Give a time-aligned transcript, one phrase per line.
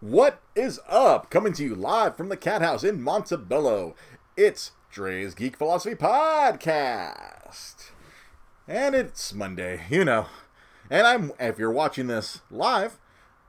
[0.00, 1.28] What is up?
[1.28, 3.94] Coming to you live from the Cat House in Montebello.
[4.34, 7.90] It's Dre's Geek Philosophy Podcast.
[8.66, 10.24] And it's Monday, you know.
[10.88, 12.98] And I'm if you're watching this live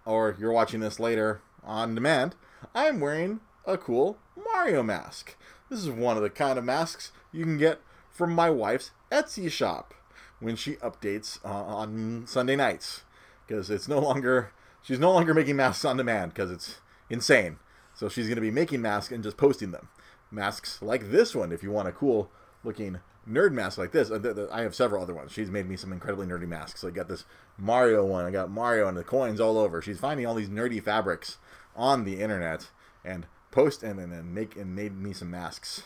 [0.04, 2.36] or you're watching this later on demand,
[2.76, 5.38] I'm wearing a cool Mario mask.
[5.70, 7.79] This is one of the kind of masks you can get
[8.10, 9.94] from my wife's Etsy shop
[10.42, 13.04] when she updates uh, on Sunday nights
[13.47, 14.52] because it's no longer
[14.82, 16.80] she's no longer making masks on demand because it's
[17.10, 17.58] insane.
[17.94, 19.90] So she's going to be making masks and just posting them.
[20.32, 22.32] Masks like this one, if you want a cool
[22.64, 24.10] looking nerd mask like this.
[24.10, 25.32] Uh, I have several other ones.
[25.32, 26.84] She's made me some incredibly nerdy masks.
[26.84, 27.26] I got this
[27.58, 28.26] Mario one.
[28.26, 29.82] I got Mario and the coins all over.
[29.82, 31.38] She's finding all these nerdy fabrics
[31.76, 32.70] on the internet
[33.04, 35.84] and post and then make and made me some masks.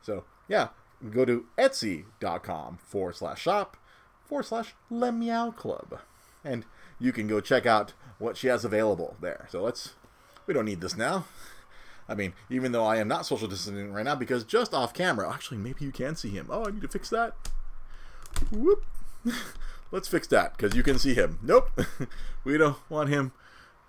[0.00, 0.68] So yeah,
[1.10, 3.76] go to etsy.com forward slash shop
[4.24, 6.00] forward slash Meow Club.
[6.44, 6.64] And
[6.98, 9.46] you can go check out what she has available there.
[9.50, 9.94] So let's,
[10.46, 11.24] we don't need this now.
[12.08, 15.32] I mean, even though I am not social distancing right now, because just off camera,
[15.32, 16.46] actually, maybe you can see him.
[16.50, 17.34] Oh, I need to fix that.
[18.52, 18.84] Whoop.
[19.92, 21.38] Let's fix that, because you can see him.
[21.42, 21.70] Nope.
[22.44, 23.32] we don't want him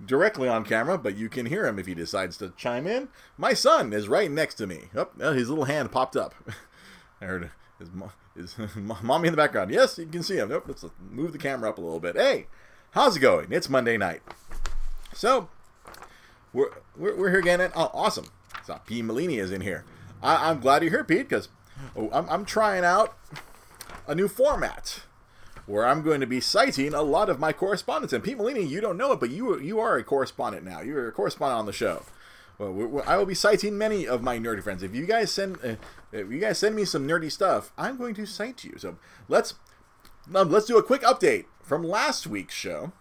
[0.04, 3.10] directly on camera, but you can hear him if he decides to chime in.
[3.38, 4.86] My son is right next to me.
[4.96, 6.36] Oh, his little hand popped up.
[7.22, 7.90] I heard his,
[8.36, 9.72] his mommy in the background.
[9.72, 10.50] Yes, you can see him.
[10.50, 10.66] Nope.
[10.68, 12.16] Let's move the camera up a little bit.
[12.16, 12.48] Hey,
[12.92, 13.52] How's it going?
[13.52, 14.22] It's Monday night.
[15.14, 15.50] So,
[16.54, 17.62] we're, we're, we're here again.
[17.62, 18.28] And, oh, awesome.
[18.66, 19.02] So, P.
[19.02, 19.84] Malini is in here.
[20.22, 21.50] I, am glad you're here, Pete, because
[21.96, 23.16] oh, I'm, I'm trying out
[24.08, 25.02] a new format
[25.66, 28.14] where I'm going to be citing a lot of my correspondence.
[28.14, 30.82] And Pete Malini, you don't know it, but you you are a correspondent now.
[30.82, 32.04] You're a correspondent on the show.
[32.58, 34.82] Well, I will be citing many of my nerdy friends.
[34.82, 35.76] If you guys send uh,
[36.12, 38.76] if you guys send me some nerdy stuff, I'm going to cite you.
[38.78, 39.56] So let's
[40.34, 42.94] um, let's do a quick update from last week's show.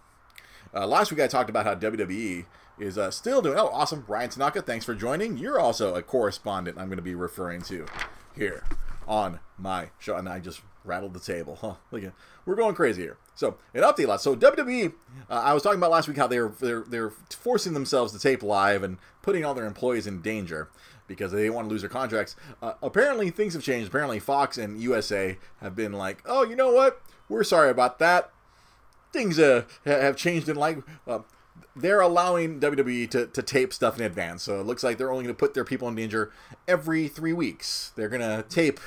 [0.75, 2.45] Uh, last week I talked about how WWE
[2.79, 3.59] is uh, still doing.
[3.59, 4.05] Oh, awesome.
[4.09, 5.39] Ryan Tanaka, thanks for joining.
[5.39, 7.87] You're also a correspondent I'm going to be referring to
[8.35, 8.65] here
[9.07, 10.17] on my show.
[10.17, 11.57] And I just rattled the table.
[11.61, 11.75] Huh?
[11.93, 12.13] Look at,
[12.45, 13.17] we're going crazy here.
[13.37, 14.21] So, an update lot.
[14.21, 14.93] So, WWE,
[15.31, 18.43] uh, I was talking about last week how they're, they're, they're forcing themselves to tape
[18.43, 20.69] live and putting all their employees in danger
[21.07, 22.35] because they want to lose their contracts.
[22.61, 23.89] Uh, apparently, things have changed.
[23.89, 27.01] Apparently, Fox and USA have been like, oh, you know what?
[27.29, 28.31] We're sorry about that
[29.13, 31.21] things uh, have changed in like uh,
[31.75, 34.43] they're allowing WWE to, to tape stuff in advance.
[34.43, 36.33] So it looks like they're only going to put their people in danger
[36.67, 37.93] every three weeks.
[37.97, 38.81] They're going to tape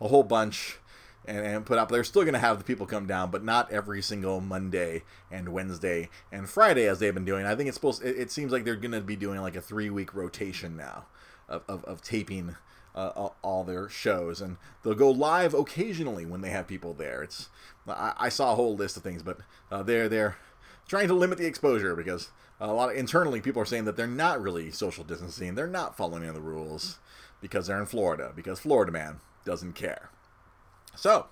[0.00, 0.78] a whole bunch
[1.24, 1.88] and, and put up.
[1.88, 5.48] They're still going to have the people come down, but not every single Monday and
[5.48, 7.46] Wednesday and Friday as they've been doing.
[7.46, 8.04] I think it's supposed.
[8.04, 11.06] It, it seems like they're going to be doing like a three week rotation now
[11.48, 12.56] of, of, of taping
[12.96, 17.22] uh, all their shows, and they'll go live occasionally when they have people there.
[17.22, 17.48] It's
[17.86, 19.38] I, I saw a whole list of things, but
[19.70, 20.36] uh, they're they're
[20.88, 24.06] trying to limit the exposure because a lot of internally people are saying that they're
[24.06, 26.98] not really social distancing, they're not following any of the rules
[27.40, 30.10] because they're in Florida because Florida man doesn't care.
[30.94, 31.26] So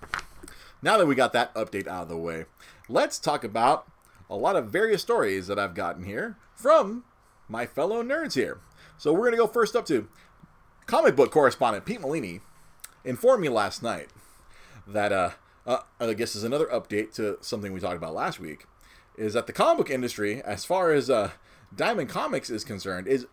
[0.81, 2.45] now that we got that update out of the way,
[2.87, 3.87] let's talk about
[4.29, 7.03] a lot of various stories that I've gotten here from
[7.47, 8.59] my fellow nerds here.
[8.97, 10.07] So we're gonna go first up to
[10.85, 12.41] comic book correspondent Pete Molini
[13.03, 14.09] informed me last night
[14.87, 15.31] that uh,
[15.65, 18.65] uh, I guess is another update to something we talked about last week,
[19.17, 21.31] is that the comic book industry, as far as uh,
[21.75, 23.25] Diamond Comics is concerned, is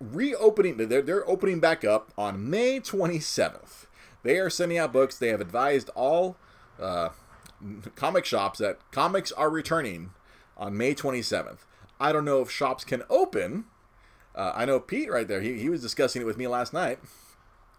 [0.00, 0.76] reopening.
[0.76, 3.86] They're they're opening back up on May 27th.
[4.22, 5.18] They are sending out books.
[5.18, 6.36] They have advised all
[6.80, 7.10] uh,
[7.94, 10.10] comic shops that comics are returning
[10.56, 11.58] on May 27th.
[12.00, 13.64] I don't know if shops can open
[14.34, 15.40] uh, I know Pete right there.
[15.40, 16.98] He, he was discussing it with me last night.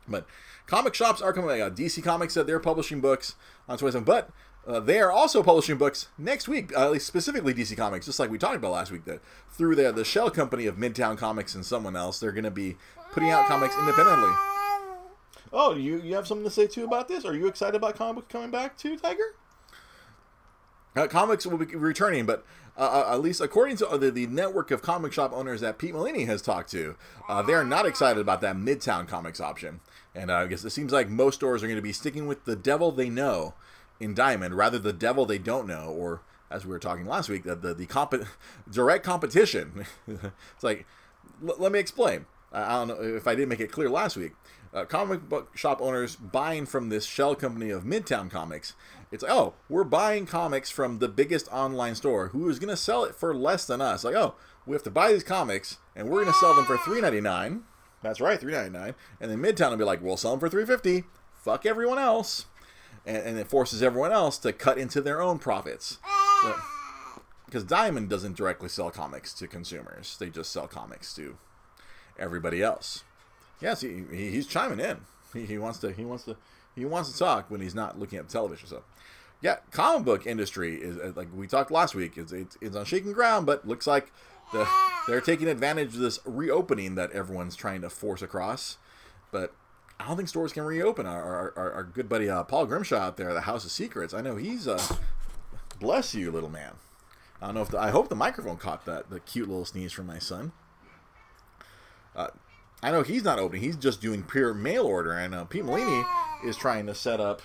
[0.07, 0.27] But
[0.67, 1.61] comic shops are coming.
[1.61, 3.35] Uh, DC Comics said they're publishing books
[3.67, 4.29] on 27, but
[4.67, 8.19] uh, they are also publishing books next week, uh, at least specifically DC Comics, just
[8.19, 9.05] like we talked about last week.
[9.05, 12.51] That through the the shell company of Midtown Comics and someone else, they're going to
[12.51, 12.77] be
[13.11, 14.31] putting out comics independently.
[15.53, 17.25] Oh, you you have something to say too about this?
[17.25, 19.35] Are you excited about comic books coming back too, Tiger?
[20.95, 22.45] Uh, comics will be returning, but
[22.77, 25.93] uh, uh, at least according to the, the network of comic shop owners that Pete
[25.93, 26.95] Molini has talked to,
[27.29, 29.79] uh, they're not excited about that Midtown Comics option.
[30.13, 32.45] And uh, I guess it seems like most stores are going to be sticking with
[32.45, 33.53] the devil they know
[33.99, 37.43] in Diamond rather the devil they don't know, or as we were talking last week,
[37.43, 38.25] the the, the comp-
[38.71, 39.85] direct competition.
[40.07, 40.85] it's like,
[41.45, 42.25] l- let me explain.
[42.51, 44.33] I don't know if I didn't make it clear last week.
[44.73, 48.73] Uh, comic book shop owners buying from this shell company of Midtown Comics
[49.15, 52.77] it's like, oh, we're buying comics from the biggest online store who is going to
[52.77, 54.03] sell it for less than us.
[54.03, 54.35] Like, oh,
[54.65, 57.21] we have to buy these comics and we're going to sell them for three ninety
[57.21, 57.63] nine.
[58.03, 58.93] That's right, three ninety nine.
[59.19, 61.05] And then Midtown will be like, we'll sell them for three fifty.
[61.33, 62.45] Fuck everyone else,
[63.05, 65.99] and, and, it forces everyone else to cut into their own profits.
[66.41, 66.55] So,
[67.45, 71.37] because Diamond doesn't directly sell comics to consumers; they just sell comics to
[72.17, 73.03] everybody else.
[73.61, 75.01] Yes, he, he he's chiming in.
[75.33, 76.35] He, he wants to he wants to
[76.75, 78.67] he wants to talk when he's not looking at television.
[78.67, 78.83] So,
[79.41, 82.17] yeah, comic book industry is uh, like we talked last week.
[82.17, 84.11] It's it's, it's on shaking ground, but looks like
[84.51, 84.67] the,
[85.07, 88.77] they're taking advantage of this reopening that everyone's trying to force across.
[89.31, 89.53] But
[89.99, 91.05] I don't think stores can reopen.
[91.05, 94.13] Our our, our good buddy uh, Paul Grimshaw out there, the House of Secrets.
[94.13, 94.81] I know he's uh,
[95.79, 96.73] bless you, little man.
[97.41, 99.91] I don't know if the, I hope the microphone caught that the cute little sneeze
[99.91, 100.53] from my son.
[102.15, 102.29] Uh,
[102.85, 103.63] I know he's not opening.
[103.63, 106.05] He's just doing pure mail order, and uh, Pete Molini
[106.45, 107.41] is trying to set up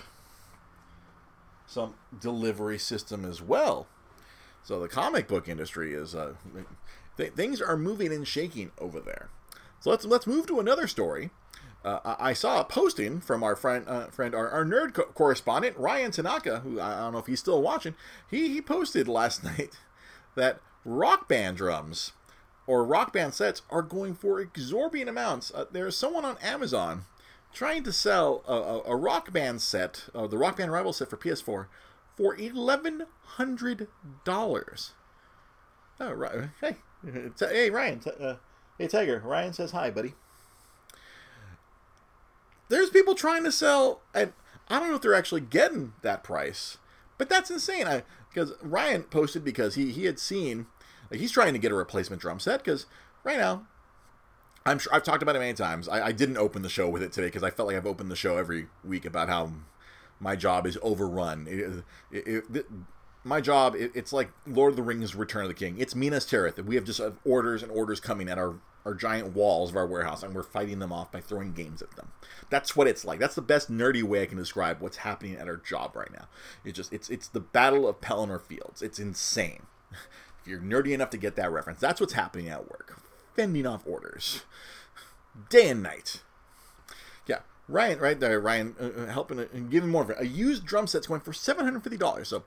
[1.67, 3.87] some delivery system as well.
[4.63, 6.35] So the comic book industry is uh,
[7.17, 9.31] th- things are moving and shaking over there.
[9.81, 11.31] So let's let's move to another story.
[11.83, 15.75] Uh, I saw a posting from our friend, uh, friend, our, our nerd co- correspondent
[15.79, 17.95] Ryan Tanaka, who I don't know if he's still watching.
[18.31, 19.79] He he posted last night
[20.35, 22.13] that rock band drums
[22.71, 25.53] or rock band sets are going for exorbitant amounts.
[25.53, 27.05] Uh, there's someone on Amazon
[27.53, 31.11] trying to sell a, a, a rock band set, uh, the rock band rival set
[31.11, 31.67] for PS4,
[32.15, 33.89] for eleven hundred
[34.23, 34.93] dollars.
[35.99, 36.51] Oh, right.
[36.61, 36.77] Hey,
[37.41, 38.03] hey, Ryan.
[38.21, 38.37] Uh,
[38.79, 39.21] hey, Tiger.
[39.25, 40.15] Ryan says hi, buddy.
[42.69, 44.33] There's people trying to sell, and
[44.69, 46.79] I don't know if they're actually getting that price,
[47.19, 47.89] but that's insane.
[47.89, 50.67] I because Ryan posted because he he had seen
[51.11, 52.87] like he's trying to get a replacement drum set because
[53.25, 53.67] right now
[54.67, 55.89] I'm sure I've talked about it many times.
[55.89, 58.11] I, I didn't open the show with it today because I felt like I've opened
[58.11, 59.53] the show every week about how
[60.19, 61.47] my job is overrun.
[61.49, 62.67] It, it, it,
[63.25, 65.77] my job, it's like Lord of the Rings: Return of the King.
[65.79, 66.63] It's Minas Tirith.
[66.65, 69.87] We have just uh, orders and orders coming at our our giant walls of our
[69.87, 72.13] warehouse, and we're fighting them off by throwing games at them.
[72.49, 73.19] That's what it's like.
[73.19, 76.29] That's the best nerdy way I can describe what's happening at our job right now.
[76.65, 78.81] It's just it's it's the Battle of Pelennor Fields.
[78.81, 79.67] It's insane.
[80.41, 83.01] If you're nerdy enough to get that reference, that's what's happening at work.
[83.35, 84.45] Fending off orders,
[85.49, 86.23] day and night.
[87.27, 90.17] Yeah, Ryan, right there, Ryan, uh, uh helping uh, giving more of it.
[90.21, 92.29] A used drum set's going for seven hundred fifty dollars.
[92.29, 92.45] So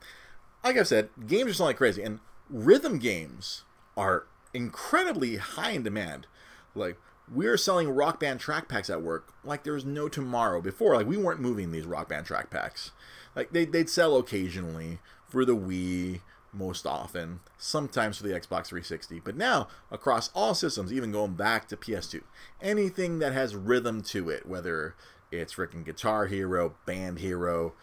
[0.63, 2.19] like I've said, games are selling like crazy, and
[2.49, 3.63] rhythm games
[3.95, 6.27] are incredibly high in demand.
[6.75, 6.97] Like
[7.31, 10.61] we're selling rock band track packs at work like there's no tomorrow.
[10.61, 12.91] Before, like we weren't moving these rock band track packs.
[13.35, 16.21] Like they they'd sell occasionally for the Wii,
[16.53, 19.19] most often, sometimes for the Xbox 360.
[19.19, 22.21] But now, across all systems, even going back to PS2,
[22.61, 24.95] anything that has rhythm to it, whether
[25.31, 27.73] it's freaking Guitar Hero, Band Hero,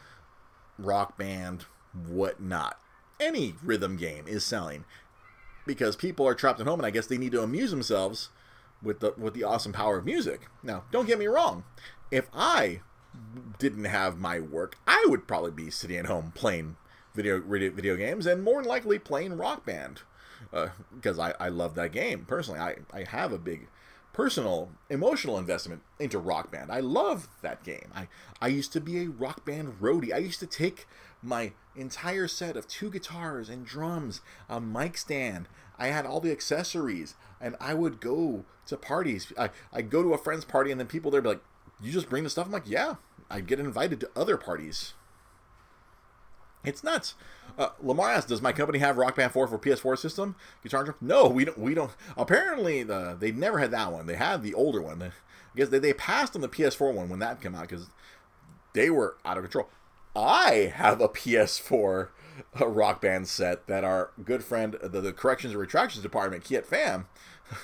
[0.79, 2.79] Rock Band, whatnot.
[3.19, 4.85] Any rhythm game is selling
[5.67, 8.31] because people are trapped at home and I guess they need to amuse themselves
[8.83, 10.49] with the with the awesome power of music.
[10.63, 11.65] Now, don't get me wrong.
[12.11, 12.81] If I
[13.59, 16.77] didn't have my work, I would probably be sitting at home playing
[17.15, 20.03] video video games and more than likely playing Rock Band
[20.95, 22.61] because uh, I, I love that game personally.
[22.61, 23.69] I, I have a big
[24.13, 26.71] personal emotional investment into Rock Band.
[26.71, 27.91] I love that game.
[27.95, 28.09] I
[28.41, 30.13] I used to be a Rock Band roadie.
[30.13, 30.87] I used to take
[31.23, 35.49] my entire set of two guitars and drums, a mic stand.
[35.79, 39.33] I had all the accessories, and I would go to parties.
[39.39, 41.45] I I'd go to a friend's party, and then people there'd be like,
[41.81, 42.97] "You just bring the stuff." I'm like, "Yeah."
[43.33, 44.95] I'd get invited to other parties.
[46.65, 47.15] It's nuts.
[47.59, 50.97] Uh, Lamar asks, "Does my company have Rock Band 4 for PS4 system guitar drum?"
[51.01, 51.59] No, we don't.
[51.59, 51.93] We don't.
[52.17, 54.07] Apparently, the they never had that one.
[54.07, 55.03] They had the older one.
[55.03, 55.11] I
[55.57, 57.89] guess they, they passed on the PS4 one when that came out because
[58.73, 59.69] they were out of control.
[60.15, 62.09] I have a PS4
[62.59, 66.67] a rock band set that our good friend, the, the Corrections and Retractions Department, Kiet
[66.67, 67.05] Pham,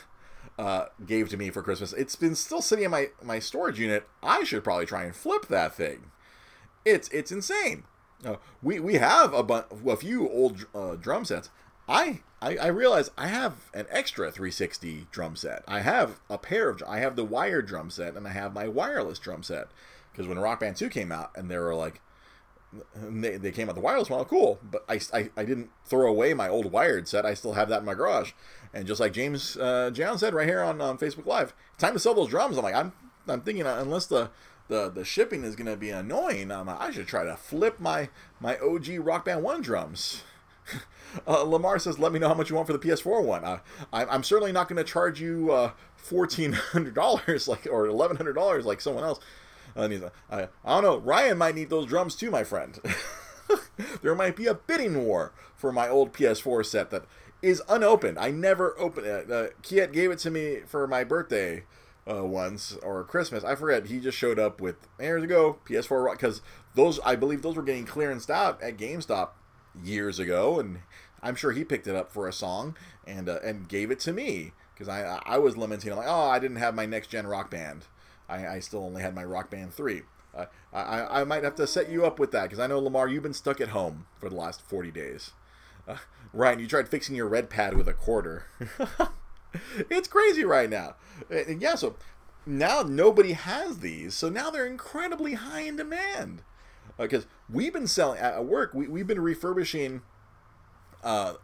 [0.59, 1.93] uh, gave to me for Christmas.
[1.93, 4.07] It's been still sitting in my, my storage unit.
[4.23, 6.11] I should probably try and flip that thing.
[6.85, 7.83] It's it's insane.
[8.27, 11.51] Uh, we we have a, bu- a few old uh, drum sets.
[11.89, 15.63] I, I I realize I have an extra 360 drum set.
[15.69, 18.67] I have a pair of I have the wired drum set and I have my
[18.67, 19.69] wireless drum set
[20.11, 22.01] because when Rock Band 2 came out and they were like
[22.95, 24.59] they, they came out the wireless model, cool.
[24.63, 27.25] But I, I, I didn't throw away my old wired set.
[27.25, 28.33] I still have that in my garage.
[28.75, 31.99] And just like James uh, John said right here on, on Facebook Live, time to
[31.99, 32.59] sell those drums.
[32.59, 32.93] I'm like, I'm
[33.29, 34.31] I'm thinking uh, unless the
[34.69, 38.09] the, the shipping is to be annoying, um, I should try to flip my
[38.41, 40.23] my OG Rock Band One drums.
[41.27, 43.45] uh, Lamar says, "Let me know how much you want for the PS4 one.
[43.45, 43.59] Uh,
[43.93, 48.17] I, I'm certainly not going to charge you uh, fourteen hundred dollars like or eleven
[48.17, 49.21] hundred dollars like someone else."
[49.75, 50.99] And he's I, I don't know.
[50.99, 52.79] Ryan might need those drums too, my friend.
[54.03, 57.05] there might be a bidding war for my old PS4 set that
[57.43, 58.19] is unopened.
[58.19, 59.31] I never opened it.
[59.31, 61.65] Uh, Kiet gave it to me for my birthday
[62.11, 63.45] uh, once or Christmas.
[63.45, 63.87] I forget.
[63.87, 66.43] He just showed up with years ago PS4 because
[66.75, 69.31] those I believe those were getting clearanced out at GameStop
[69.83, 70.81] years ago, and
[71.23, 74.13] I'm sure he picked it up for a song and uh, and gave it to
[74.13, 75.95] me because I I was lamenting.
[75.95, 77.87] Like, oh, I didn't have my next gen rock band.
[78.29, 80.03] I, I still only had my rock band three.
[80.73, 83.23] I I might have to set you up with that because I know Lamar, you've
[83.23, 85.33] been stuck at home for the last 40 days.
[85.89, 85.97] Uh,
[86.33, 88.47] Ryan, you tried fixing your red pad with a quarter.
[89.91, 90.97] it's crazy right now.
[91.31, 91.97] And yeah, so
[92.47, 96.43] now nobody has these, so now they're incredibly high in demand.
[96.99, 100.03] Because uh, we've been selling at work, we, we've been refurbishing
[101.05, 101.35] uh,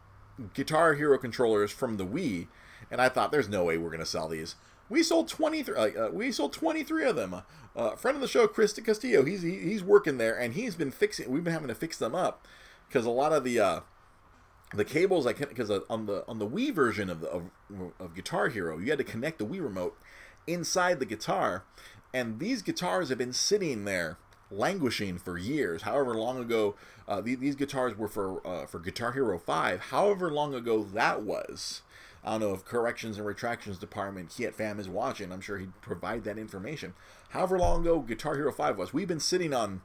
[0.55, 2.49] Guitar Hero controllers from the Wii,
[2.91, 4.55] and I thought there's no way we're gonna sell these.
[4.89, 5.75] We sold 23.
[5.75, 7.43] Uh, we sold 23 of them.
[7.75, 10.91] Uh, friend of the show, Chris Castillo, he's he, he's working there, and he's been
[10.91, 11.31] fixing.
[11.31, 12.47] We've been having to fix them up
[12.89, 13.81] because a lot of the uh,
[14.75, 17.51] the cables I can because on the on the Wii version of the of,
[17.99, 19.97] of Guitar Hero, you had to connect the Wii remote
[20.47, 21.65] inside the guitar,
[22.13, 24.19] and these guitars have been sitting there
[24.51, 25.83] languishing for years.
[25.83, 26.75] However long ago
[27.09, 31.23] uh, these, these, guitars were for uh, for Guitar Hero Five, however long ago that
[31.23, 31.83] was.
[32.25, 35.33] I don't know if corrections and retractions department Kiet Pham is watching.
[35.33, 36.95] I'm sure he'd provide that information.
[37.31, 39.83] However long ago Guitar Hero 5 was, we've been sitting on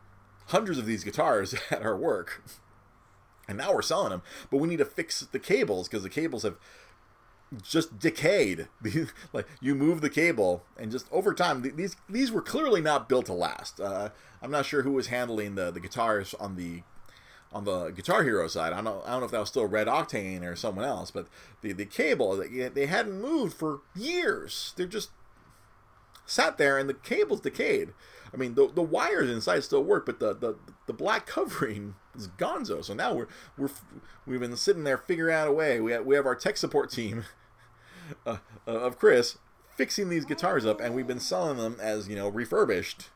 [0.47, 2.43] hundreds of these guitars at our work.
[3.47, 6.43] And now we're selling them, but we need to fix the cables because the cables
[6.43, 6.57] have
[7.63, 8.67] just decayed.
[9.33, 13.27] like you move the cable, and just over time, these these were clearly not built
[13.27, 13.79] to last.
[13.79, 14.09] Uh,
[14.41, 16.83] I'm not sure who was handling the the guitars on the
[17.53, 18.73] on the Guitar Hero side.
[18.73, 21.27] I don't I don't know if that was still Red Octane or someone else, but
[21.61, 24.73] the the cable they hadn't moved for years.
[24.75, 25.11] They're just
[26.25, 27.93] sat there, and the cable's decayed.
[28.33, 32.27] I mean, the, the wires inside still work, but the, the, the black covering is
[32.29, 32.83] gonzo.
[32.83, 33.69] So now we're we're
[34.25, 35.79] we've been sitting there figuring out a way.
[35.79, 37.25] We have, we have our tech support team
[38.25, 39.37] uh, uh, of Chris
[39.75, 43.09] fixing these guitars up, and we've been selling them as you know refurbished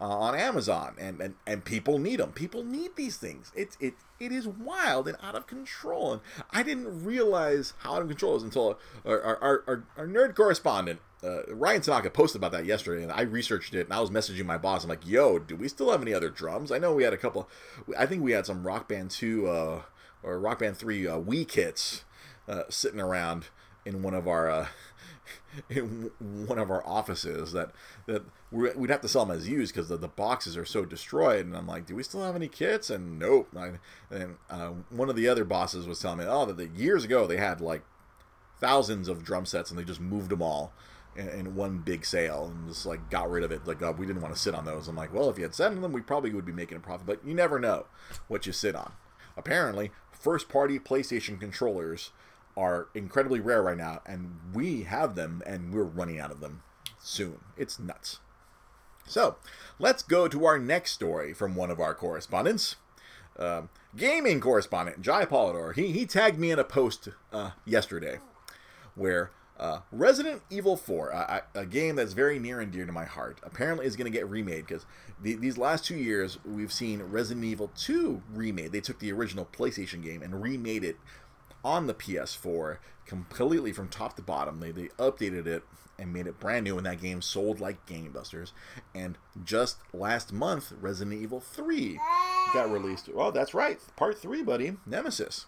[0.00, 2.32] uh, on Amazon, and, and and people need them.
[2.32, 3.52] People need these things.
[3.54, 8.02] It's it it is wild and out of control, and I didn't realize how out
[8.02, 12.40] of control it was until our our, our, our nerd correspondent uh, Ryan Tanaka posted
[12.40, 14.84] about that yesterday, and I researched it, and I was messaging my boss.
[14.84, 16.72] I'm like, "Yo, do we still have any other drums?
[16.72, 17.48] I know we had a couple.
[17.98, 19.82] I think we had some Rock Band two uh,
[20.22, 22.04] or Rock Band three uh, Wii kits
[22.48, 23.46] uh, sitting around
[23.84, 24.66] in one of our uh,
[25.70, 27.72] in one of our offices that
[28.06, 31.46] that we'd have to sell them as used because the, the boxes are so destroyed.
[31.46, 32.90] And I'm like, do we still have any kits?
[32.90, 33.48] And nope.
[33.56, 33.72] I,
[34.10, 37.26] and uh, one of the other bosses was telling me, oh, that the, years ago
[37.26, 37.82] they had like
[38.58, 40.72] thousands of drum sets and they just moved them all
[41.16, 43.66] in, in one big sale and just like got rid of it.
[43.66, 44.88] Like, oh, we didn't want to sit on those.
[44.88, 47.06] I'm like, well, if you had sent them, we probably would be making a profit.
[47.06, 47.86] But you never know
[48.28, 48.92] what you sit on.
[49.36, 52.10] Apparently, first party PlayStation controllers
[52.56, 56.62] are incredibly rare right now, and we have them, and we're running out of them
[56.98, 57.40] soon.
[57.56, 58.18] It's nuts.
[59.06, 59.36] So,
[59.78, 62.76] let's go to our next story from one of our correspondents.
[63.38, 63.62] Uh,
[63.96, 65.74] gaming correspondent Jai Polidor.
[65.74, 68.18] He, he tagged me in a post uh, yesterday
[68.94, 73.04] where uh, Resident Evil 4, a, a, game that's very near and dear to my
[73.04, 74.86] heart, apparently is going to get remade because
[75.22, 78.72] the, these last two years we've seen Resident Evil 2 remade.
[78.72, 80.96] They took the original PlayStation game and remade it
[81.64, 84.60] on the PS4 completely from top to bottom.
[84.60, 85.62] They, they updated it
[85.98, 88.52] and made it brand new, and that game sold like gangbusters.
[88.94, 91.98] And just last month, Resident Evil 3
[92.54, 93.10] got released.
[93.14, 95.46] Oh, that's right, Part 3, buddy, Nemesis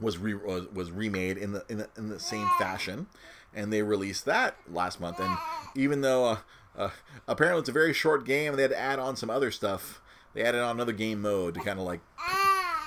[0.00, 3.06] was re- was, was remade in the, in the in the same fashion,
[3.54, 5.18] and they released that last month.
[5.18, 5.36] And
[5.74, 6.36] even though uh,
[6.76, 6.90] uh,
[7.26, 10.00] apparently it's a very short game, they had to add on some other stuff.
[10.34, 12.00] They added on another game mode to kind of like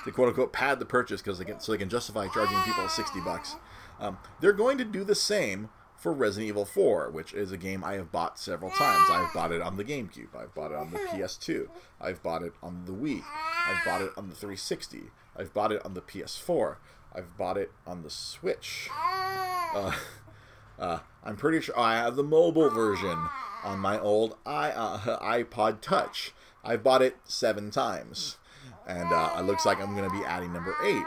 [0.04, 2.88] to quote unquote pad the purchase because they can so they can justify charging people
[2.88, 3.56] sixty bucks.
[4.00, 5.68] Um, they're going to do the same
[6.02, 9.08] for Resident Evil 4, which is a game I have bought several times.
[9.08, 10.34] I've bought it on the GameCube.
[10.36, 11.68] I've bought it on the PS2.
[12.00, 13.22] I've bought it on the Wii.
[13.68, 15.12] I've bought it on the 360.
[15.36, 16.78] I've bought it on the PS4.
[17.14, 18.88] I've bought it on the Switch.
[18.92, 19.92] Uh,
[20.80, 23.28] uh, I'm pretty sure I have the mobile version
[23.62, 26.32] on my old i uh, iPod Touch.
[26.64, 28.38] I've bought it seven times,
[28.86, 31.04] and uh, it looks like I'm going to be adding number eight.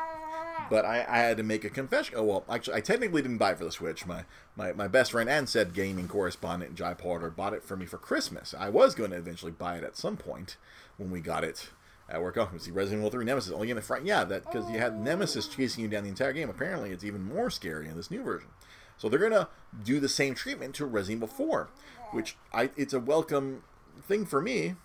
[0.69, 2.15] But I, I, had to make a confession.
[2.17, 4.07] Oh well, actually, I technically didn't buy it for the Switch.
[4.07, 4.23] My
[4.55, 7.97] my, my best friend and said gaming correspondent Jai Porter bought it for me for
[7.97, 8.55] Christmas.
[8.57, 10.57] I was going to eventually buy it at some point
[10.97, 11.69] when we got it
[12.09, 12.37] at work.
[12.37, 14.05] Oh, see Resident Evil 3 Nemesis only in the front.
[14.05, 16.49] Yeah, that because you had Nemesis chasing you down the entire game.
[16.49, 18.49] Apparently, it's even more scary in this new version.
[18.97, 19.49] So they're gonna
[19.83, 21.69] do the same treatment to Resident Evil 4,
[22.11, 23.63] which I it's a welcome
[24.07, 24.75] thing for me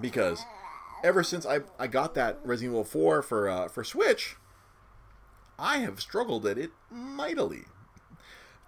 [0.00, 0.44] because
[1.02, 4.36] ever since I I got that Resident Evil 4 for uh, for Switch,
[5.58, 7.64] I have struggled at it mightily.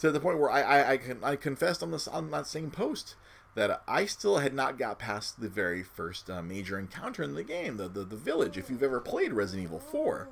[0.00, 1.00] To the point where I I, I,
[1.32, 3.16] I confessed on this on that same post
[3.58, 7.42] that I still had not got past the very first uh, major encounter in the
[7.42, 8.56] game, the, the the village.
[8.56, 10.28] If you've ever played Resident Evil 4,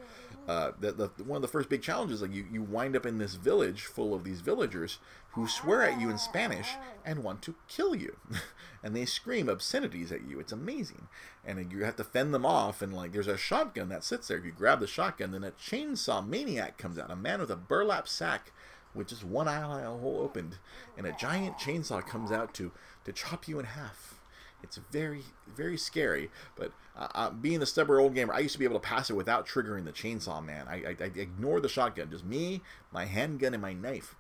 [0.47, 3.19] uh, the, the, one of the first big challenges, like you, you wind up in
[3.19, 4.99] this village full of these villagers
[5.33, 8.17] who swear at you in Spanish and want to kill you,
[8.83, 10.39] and they scream obscenities at you.
[10.39, 11.09] It's amazing,
[11.45, 12.81] and you have to fend them off.
[12.81, 14.39] And like, there's a shotgun that sits there.
[14.39, 17.57] If you grab the shotgun, then a chainsaw maniac comes out, a man with a
[17.57, 18.53] burlap sack
[18.97, 20.59] with just one eye hole opened,
[20.97, 22.73] and a giant chainsaw comes out to
[23.07, 24.21] to chop you in half.
[24.63, 26.31] It's very, very scary.
[26.57, 29.11] But uh, uh, being the stubborn old gamer, I used to be able to pass
[29.11, 30.67] it without triggering the chainsaw man.
[30.69, 34.15] I, I, I ignored the shotgun, just me, my handgun, and my knife.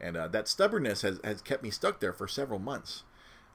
[0.00, 3.04] And uh, that stubbornness has, has kept me stuck there for several months.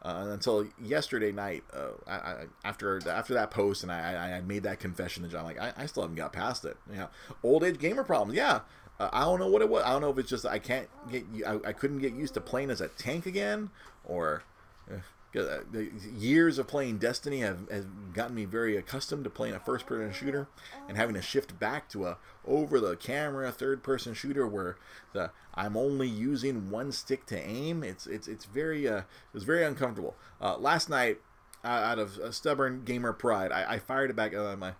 [0.03, 4.61] Uh, until yesterday night, uh, I, I, after after that post, and I, I made
[4.61, 6.77] that confession to John, like I, I still haven't got past it.
[6.93, 7.07] Know,
[7.41, 8.37] old age gamer problems.
[8.37, 8.59] Yeah,
[8.99, 9.83] uh, I don't know what it was.
[9.83, 12.41] I don't know if it's just I can't get I, I couldn't get used to
[12.41, 13.71] playing as a tank again,
[14.03, 14.43] or
[14.91, 19.59] uh, the years of playing Destiny have, have gotten me very accustomed to playing a
[19.59, 20.47] first-person shooter
[20.87, 24.77] and having to shift back to a over-the-camera third-person shooter where
[25.13, 27.83] the I'm only using one stick to aim.
[27.83, 29.01] It's it's it's very uh,
[29.33, 30.15] it's very uncomfortable.
[30.41, 31.19] Uh, last night,
[31.63, 34.33] out of stubborn gamer pride, I, I fired it back.
[34.33, 34.73] Uh, my,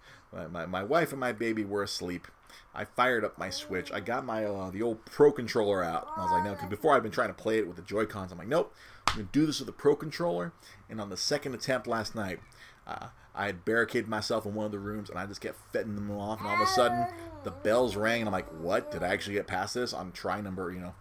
[0.50, 2.27] my my wife and my baby were asleep.
[2.74, 3.91] I fired up my Switch.
[3.91, 6.07] I got my uh, the old Pro controller out.
[6.15, 8.05] I was like, no, because before I've been trying to play it with the Joy
[8.05, 8.31] Cons.
[8.31, 8.74] I'm like, nope,
[9.07, 10.53] I'm gonna do this with a Pro controller.
[10.89, 12.39] And on the second attempt last night,
[12.88, 15.95] uh, I had barricaded myself in one of the rooms, and I just kept fetting
[15.95, 16.39] them off.
[16.39, 17.07] And all of a sudden,
[17.43, 18.91] the bells rang, and I'm like, what?
[18.91, 20.71] Did I actually get past this on try number?
[20.71, 20.95] You know,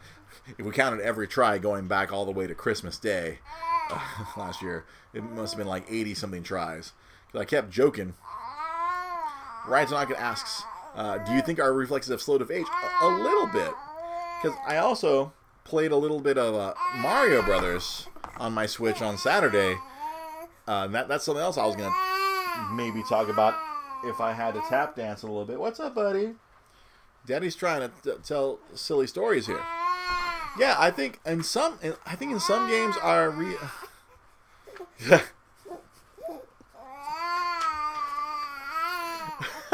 [0.59, 3.39] if we counted every try going back all the way to Christmas Day
[3.91, 4.01] uh,
[4.37, 6.93] last year, it must have been like 80 something tries.
[7.27, 8.15] Because I kept joking.
[9.67, 10.63] Ryan Tanaka asks,
[10.95, 12.67] uh, do you think our reflexes have slowed of age?
[13.01, 13.73] A, a little bit.
[14.43, 15.33] Because I also
[15.65, 18.07] played a little bit of uh, Mario Brothers
[18.37, 19.77] on my Switch on Saturday.
[20.67, 21.93] Uh, that, that's something else I was to
[22.73, 23.55] maybe talk about
[24.05, 25.59] if I had to tap dance a little bit.
[25.59, 26.35] What's up, buddy?
[27.27, 29.63] Daddy's trying to t- tell silly stories here.
[30.59, 33.57] Yeah, I think in some, I think in some games our re.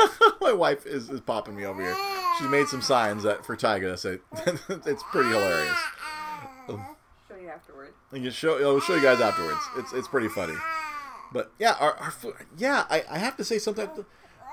[0.40, 2.19] my wife is, is popping me over here.
[2.40, 3.92] She made some signs that for Tyga.
[4.86, 5.76] It's pretty hilarious.
[6.66, 7.92] Show you afterwards.
[8.12, 9.60] And you show, I'll show you guys afterwards.
[9.76, 10.54] It's it's pretty funny.
[11.32, 12.14] But yeah, our, our
[12.56, 13.90] yeah, I, I have to say sometimes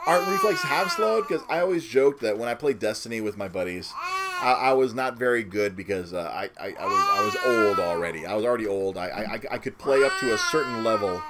[0.06, 3.48] our reflex have slowed because I always joked that when I played Destiny with my
[3.48, 7.38] buddies, I, I was not very good because uh, I, I, I was I was
[7.46, 8.26] old already.
[8.26, 8.98] I was already old.
[8.98, 11.22] I, I I could play up to a certain level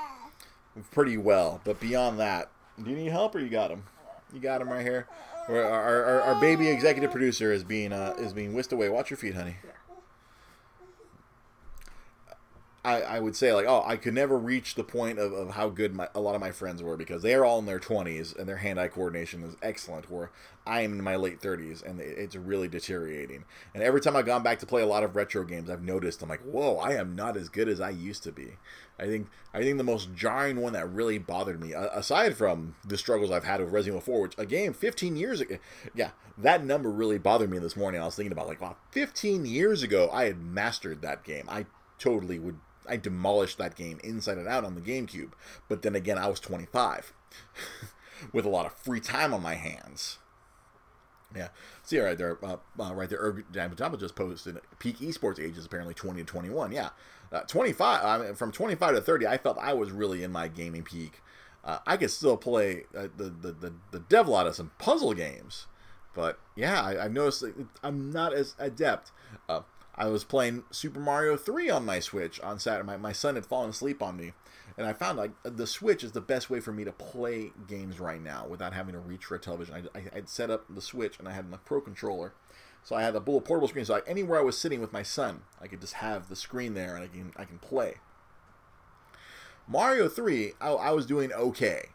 [0.91, 2.49] pretty well, but beyond that,
[2.83, 3.83] do you need help or you got him?
[4.33, 5.07] You got him right here.
[5.49, 8.89] Our, our, our, baby executive producer is being uh, is being whisked away.
[8.89, 9.55] Watch your feet, honey.
[12.87, 15.67] I, I would say like oh I could never reach the point of, of how
[15.67, 18.33] good my a lot of my friends were because they are all in their 20s
[18.39, 20.31] and their hand-eye coordination is excellent where
[20.65, 23.43] I am in my late 30s and it's really deteriorating.
[23.73, 26.21] And every time I've gone back to play a lot of retro games I've noticed
[26.21, 28.53] I'm like whoa I am not as good as I used to be.
[28.97, 32.97] I think I think the most jarring one that really bothered me aside from the
[32.97, 35.57] struggles I've had with Resident Evil 4 which a game 15 years ago
[35.93, 37.99] yeah that number really bothered me this morning.
[37.99, 41.47] I was thinking about like wow 15 years ago I had mastered that game.
[41.49, 41.65] I
[41.99, 45.31] totally would I demolished that game inside and out on the GameCube.
[45.67, 47.13] But then again, I was 25
[48.33, 50.17] with a lot of free time on my hands.
[51.35, 51.49] Yeah,
[51.83, 53.19] see right there, uh, uh, right there.
[53.19, 53.45] Erg
[53.99, 56.71] just posted peak esports ages apparently 20 to 21.
[56.71, 56.89] Yeah,
[57.33, 58.03] uh, 25.
[58.03, 61.21] I mean, from 25 to 30, I felt I was really in my gaming peak.
[61.65, 65.13] Uh, I could still play uh, the, the the the devil out of some puzzle
[65.13, 65.67] games,
[66.15, 67.43] but yeah, I, have noticed
[67.83, 69.11] I'm not as adept.
[69.97, 72.85] I was playing Super Mario 3 on my Switch on Saturday.
[72.85, 74.33] My, my son had fallen asleep on me.
[74.77, 77.99] And I found like the Switch is the best way for me to play games
[77.99, 79.89] right now without having to reach for a television.
[79.95, 82.33] I, had set up the Switch and I had my Pro controller.
[82.83, 83.85] So I had a bullet portable screen.
[83.85, 86.75] So I, anywhere I was sitting with my son, I could just have the screen
[86.75, 87.95] there and I can I can play.
[89.67, 91.87] Mario 3, I, I was doing okay.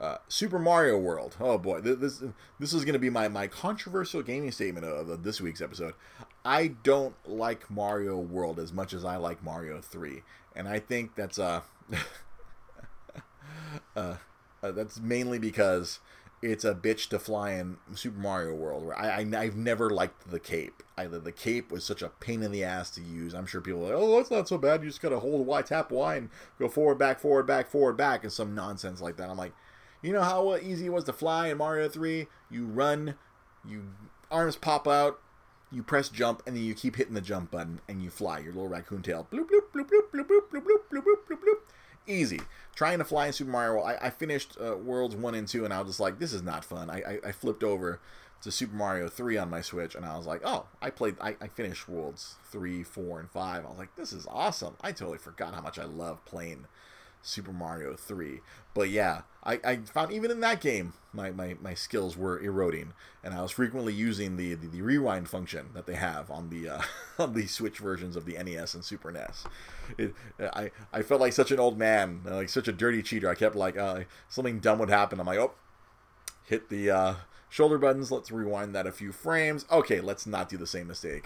[0.00, 1.36] Uh, Super Mario World.
[1.38, 2.22] Oh boy, this
[2.58, 5.92] this is going to be my, my controversial gaming statement of, this week's episode.
[6.42, 10.22] I don't like Mario World as much as I like Mario Three,
[10.56, 11.60] and I think that's uh,
[13.94, 14.16] uh,
[14.62, 15.98] uh, that's mainly because
[16.40, 18.86] it's a bitch to fly in Super Mario World.
[18.86, 20.82] Where I, I have never liked the cape.
[20.96, 23.34] Either the cape was such a pain in the ass to use.
[23.34, 24.82] I'm sure people are like, oh, that's not so bad.
[24.82, 28.22] You just gotta hold Y, tap Y, and go forward, back, forward, back, forward, back,
[28.22, 29.28] and some nonsense like that.
[29.28, 29.52] I'm like
[30.02, 32.26] you know how easy it was to fly in Mario 3?
[32.50, 33.14] You run,
[33.66, 33.84] you
[34.30, 35.20] arms pop out,
[35.70, 38.52] you press jump and then you keep hitting the jump button and you fly your
[38.52, 39.26] little raccoon tail.
[39.30, 41.54] Bloop bloop bloop bloop bloop bloop bloop bloop bloop bloop bloop.
[42.06, 42.40] Easy.
[42.74, 43.86] Trying to fly in Super Mario World.
[43.86, 46.42] I, I finished uh, Worlds one and two and I was just like, this is
[46.42, 46.90] not fun.
[46.90, 48.00] I, I, I flipped over
[48.42, 51.36] to Super Mario 3 on my Switch, and I was like, oh, I played, I,
[51.40, 53.64] I finished Worlds 3, 4, and 5.
[53.64, 54.76] I was like, this is awesome.
[54.80, 56.66] I totally forgot how much I love playing
[57.22, 58.40] Super Mario 3.
[58.74, 62.92] But yeah, I, I found even in that game, my, my, my skills were eroding,
[63.24, 66.68] and I was frequently using the, the, the rewind function that they have on the
[66.68, 66.82] uh,
[67.18, 69.44] on the Switch versions of the NES and Super NES.
[69.96, 73.30] It, I, I felt like such an old man, like such a dirty cheater.
[73.30, 75.18] I kept like, uh, something dumb would happen.
[75.18, 75.52] I'm like, oh,
[76.44, 77.14] hit the uh,
[77.48, 78.10] shoulder buttons.
[78.10, 79.64] Let's rewind that a few frames.
[79.72, 81.24] Okay, let's not do the same mistake.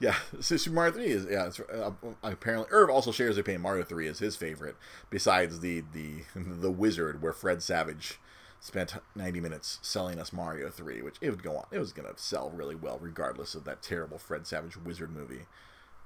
[0.00, 1.50] Yeah, Super Mario Three is yeah.
[1.72, 3.62] Uh, apparently, Irv also shares a opinion.
[3.62, 4.76] Mario Three is his favorite,
[5.10, 8.18] besides the the the Wizard, where Fred Savage
[8.62, 11.66] spent 90 minutes selling us Mario Three, which it would go on.
[11.70, 15.46] It was gonna sell really well, regardless of that terrible Fred Savage Wizard movie.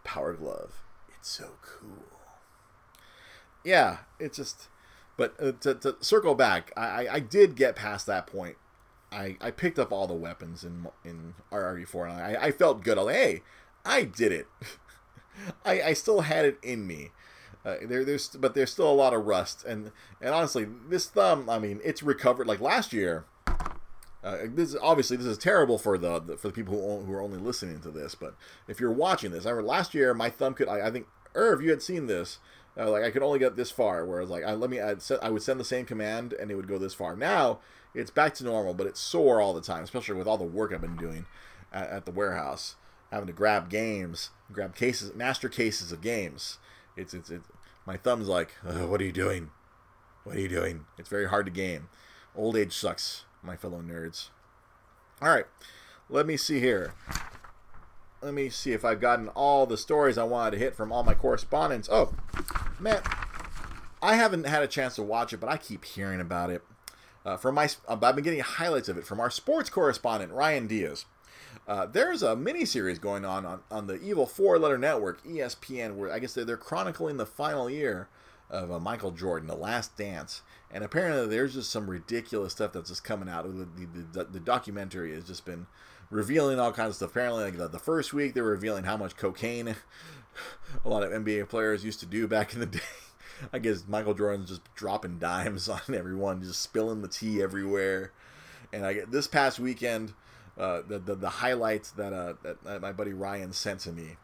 [0.02, 0.82] Power Glove,
[1.16, 2.04] it's so cool.
[3.64, 4.68] Yeah, it's just
[5.16, 8.56] but uh, to, to, circle back, I, I did get past that point.
[9.12, 12.98] I, I picked up all the weapons in in RRE4, and I, I felt good.
[12.98, 13.42] I like, hey,
[13.84, 14.46] I did it.
[15.64, 17.10] I, I still had it in me.
[17.64, 21.48] Uh, there, there's, but there's still a lot of rust, and and honestly, this thumb,
[21.48, 22.46] I mean, it's recovered.
[22.46, 23.24] Like last year,
[24.24, 27.22] uh, this obviously this is terrible for the, the for the people who, who are
[27.22, 28.14] only listening to this.
[28.14, 28.34] But
[28.68, 30.68] if you're watching this, I remember last year my thumb could.
[30.68, 32.38] I, I think Irv, you had seen this.
[32.76, 34.04] Uh, like I could only get this far.
[34.04, 36.54] Whereas like I let me I'd set, I would send the same command and it
[36.54, 37.16] would go this far.
[37.16, 37.60] Now
[37.94, 40.72] it's back to normal, but it's sore all the time, especially with all the work
[40.72, 41.26] I've been doing
[41.72, 42.76] at, at the warehouse,
[43.10, 46.58] having to grab games, grab cases, master cases of games.
[46.96, 47.48] It's it's, it's
[47.86, 49.50] my thumb's like, what are you doing?
[50.24, 50.86] What are you doing?
[50.98, 51.88] It's very hard to game.
[52.34, 54.30] Old age sucks, my fellow nerds.
[55.22, 55.46] All right,
[56.08, 56.94] let me see here
[58.24, 61.04] let me see if I've gotten all the stories I wanted to hit from all
[61.04, 61.88] my correspondence.
[61.92, 62.14] Oh,
[62.80, 63.02] man,
[64.02, 66.62] I haven't had a chance to watch it, but I keep hearing about it.
[67.24, 70.66] Uh, from my, uh, I've been getting highlights of it from our sports correspondent Ryan
[70.66, 71.04] Diaz.
[71.66, 76.12] Uh, there's a mini series going on, on on the evil four-letter network ESPN, where
[76.12, 78.08] I guess they're, they're chronicling the final year
[78.50, 82.90] of uh, Michael Jordan, The Last Dance, and apparently there's just some ridiculous stuff that's
[82.90, 83.44] just coming out.
[83.44, 83.68] The,
[84.12, 85.66] the, the, documentary has just been
[86.10, 87.10] revealing all kinds of stuff.
[87.10, 89.68] Apparently, like the, the first week, they were revealing how much cocaine
[90.84, 92.80] a lot of NBA players used to do back in the day.
[93.52, 98.12] I guess Michael Jordan's just dropping dimes on everyone, just spilling the tea everywhere.
[98.72, 100.12] And I get this past weekend,
[100.58, 104.16] uh, the, the the highlights that uh that my buddy Ryan sent to me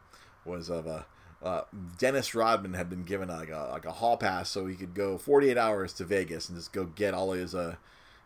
[0.45, 0.89] was of a.
[0.89, 1.03] Uh,
[1.43, 1.63] uh,
[1.97, 5.17] Dennis Rodman had been given like a like a hall pass so he could go
[5.17, 7.77] 48 hours to Vegas and just go get all his uh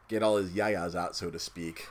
[0.09, 1.87] get all his yayas out so to speak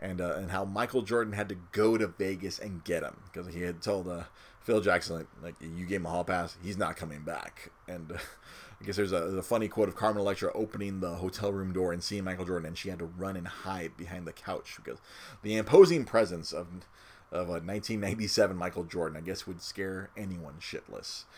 [0.00, 3.52] and uh, and how Michael Jordan had to go to Vegas and get him because
[3.52, 4.24] he had told uh,
[4.62, 7.70] Phil Jackson like, like, you gave him a hall pass, he's not coming back.
[7.86, 8.12] And
[8.80, 11.72] I guess there's a, there's a, funny quote of Carmen Electra opening the hotel room
[11.72, 14.76] door and seeing Michael Jordan, and she had to run and hide behind the couch
[14.76, 15.00] because
[15.42, 16.68] the imposing presence of
[17.30, 21.24] of a 1997 Michael Jordan, I guess, would scare anyone shitless.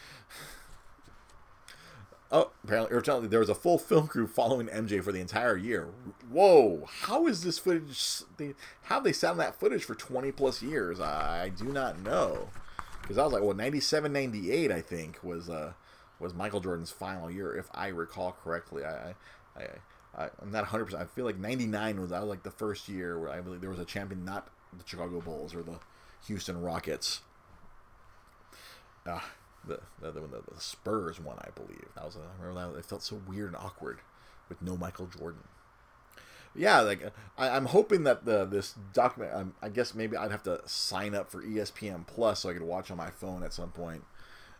[2.32, 5.88] Oh, apparently, there was a full film crew following MJ for the entire year.
[6.30, 6.86] Whoa!
[6.86, 8.22] How is this footage?
[8.82, 11.00] How have they sat on that footage for 20 plus years?
[11.00, 12.50] I, I do not know.
[13.02, 15.72] Because I was like, well, 97, 98, I think was uh
[16.20, 18.84] was Michael Jordan's final year, if I recall correctly.
[18.84, 19.14] I,
[19.56, 19.62] I,
[20.16, 20.84] I I'm not 100.
[20.84, 23.70] percent I feel like 99 was was like the first year where I believe there
[23.70, 25.78] was a champion, not the Chicago Bulls or the
[26.26, 27.20] Houston Rockets.
[29.06, 29.30] Ah,
[29.66, 31.86] the the, the, the Spurs one, I believe.
[31.94, 34.00] That was a, I remember that it felt so weird and awkward
[34.48, 35.44] with no Michael Jordan.
[36.54, 39.32] Yeah, like I, am hoping that the this document.
[39.34, 42.62] Um, I guess maybe I'd have to sign up for ESPN Plus so I could
[42.62, 44.04] watch on my phone at some point.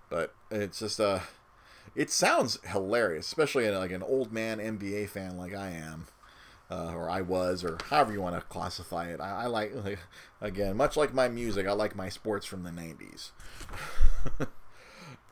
[0.08, 1.20] But it's just uh,
[1.94, 6.06] it sounds hilarious, especially in like an old man NBA fan like I am.
[6.72, 9.20] Uh, or I was, or however you want to classify it.
[9.20, 9.98] I, I like, like,
[10.40, 13.32] again, much like my music, I like my sports from the 90s.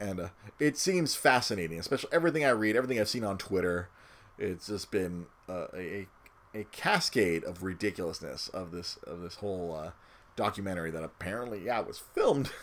[0.01, 3.89] and uh, it seems fascinating, especially everything I read, everything I've seen on Twitter.
[4.37, 6.07] It's just been uh, a
[6.55, 9.91] a cascade of ridiculousness of this of this whole uh,
[10.37, 12.51] documentary that apparently yeah was filmed.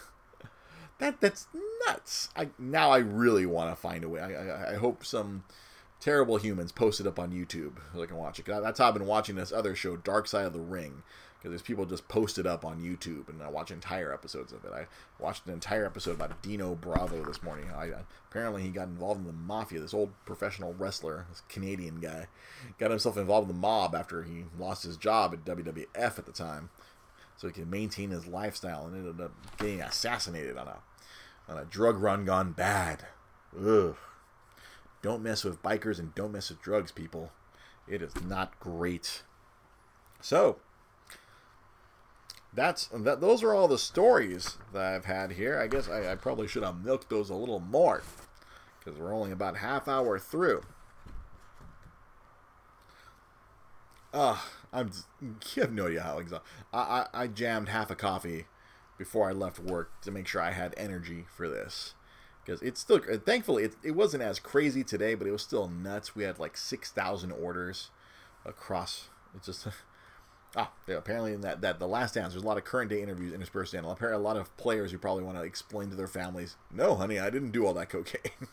[1.00, 1.48] that that's
[1.88, 2.30] nuts.
[2.36, 4.22] I now I really want to find a way.
[4.22, 5.44] I, I, I hope some
[6.00, 8.46] terrible humans post it up on YouTube so I can watch it.
[8.46, 11.04] That's how I've been watching this other show, Dark Side of the Ring
[11.46, 14.66] because there's people just post it up on YouTube, and I watch entire episodes of
[14.66, 14.72] it.
[14.74, 14.88] I
[15.20, 17.70] watched an entire episode about Dino Bravo this morning.
[17.70, 18.00] I, uh,
[18.32, 19.80] apparently, he got involved in the mafia.
[19.80, 22.26] This old professional wrestler, this Canadian guy,
[22.80, 26.32] got himself involved in the mob after he lost his job at WWF at the
[26.32, 26.72] time.
[27.38, 30.78] So he can maintain his lifestyle, and ended up getting assassinated on a
[31.48, 33.06] on a drug run gone bad.
[33.58, 33.96] Ugh.
[35.02, 37.32] Don't mess with bikers and don't mess with drugs, people.
[37.88, 39.22] It is not great.
[40.20, 40.58] So,
[42.54, 43.22] that's that.
[43.22, 45.60] Those are all the stories that I've had here.
[45.60, 48.02] I guess I, I probably should have milked those a little more
[48.80, 50.64] because we're only about half hour through.
[54.14, 54.40] Uh,
[54.76, 54.92] I'm.
[55.56, 56.48] You have no idea how exhausted.
[56.74, 58.46] I, I I jammed half a coffee
[58.98, 61.96] before I left work to make sure I had energy for this
[62.46, 66.16] because it's still thankfully it, it wasn't as crazy today but it was still nuts
[66.16, 67.90] we had like 6000 orders
[68.46, 69.68] across it's just
[70.56, 73.02] ah yeah, apparently in that, that the last dance there's a lot of current day
[73.02, 76.08] interviews interspersed in apparently a lot of players who probably want to explain to their
[76.08, 78.48] families no honey i didn't do all that cocaine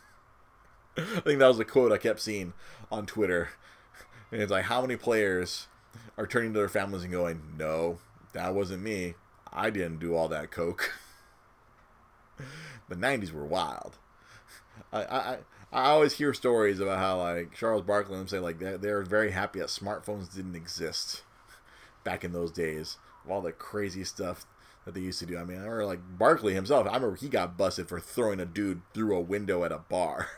[0.96, 2.52] i think that was the quote i kept seeing
[2.90, 3.50] on twitter
[4.32, 5.68] and it's like how many players
[6.16, 7.98] are turning to their families and going no
[8.32, 9.14] that wasn't me
[9.52, 10.92] i didn't do all that coke
[12.88, 13.98] the '90s were wild.
[14.92, 15.38] I, I
[15.72, 19.30] I always hear stories about how like Charles Barkley and say like they they're very
[19.30, 21.22] happy that smartphones didn't exist
[22.04, 24.46] back in those days of all the crazy stuff
[24.84, 25.38] that they used to do.
[25.38, 26.86] I mean, I remember like Barkley himself.
[26.86, 30.28] I remember he got busted for throwing a dude through a window at a bar.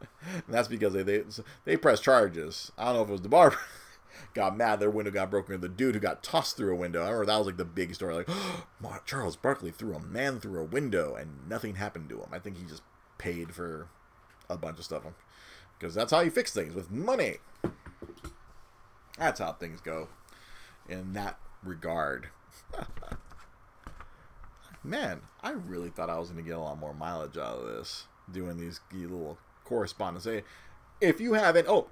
[0.00, 1.24] and that's because they they
[1.64, 2.72] they pressed charges.
[2.78, 3.54] I don't know if it was the bar
[4.34, 5.60] got mad, their window got broken.
[5.60, 7.00] The dude who got tossed through a window.
[7.02, 8.14] I remember that was like the big story.
[8.14, 8.28] Like,
[8.84, 12.28] oh, Charles Barkley threw a man through a window and nothing happened to him.
[12.32, 12.82] I think he just
[13.18, 13.88] paid for
[14.48, 15.02] a bunch of stuff.
[15.78, 17.36] Because that's how you fix things with money.
[19.18, 20.08] That's how things go
[20.88, 22.28] in that regard.
[24.84, 27.66] Man, I really thought I was going to get a lot more mileage out of
[27.66, 30.24] this doing these little correspondence.
[30.24, 30.44] Hey,
[31.00, 31.88] if you haven't, oh,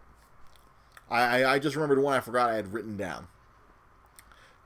[1.10, 3.28] I, I just remembered one I forgot I had written down.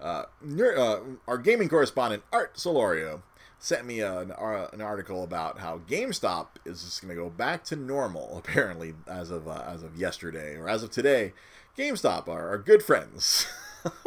[0.00, 0.24] Uh,
[0.60, 3.22] uh, our gaming correspondent Art Solorio
[3.58, 7.64] sent me an, uh, an, article about how GameStop is just going to go back
[7.64, 8.38] to normal.
[8.44, 11.32] Apparently, as of uh, as of yesterday or as of today,
[11.76, 13.46] GameStop are, are good friends.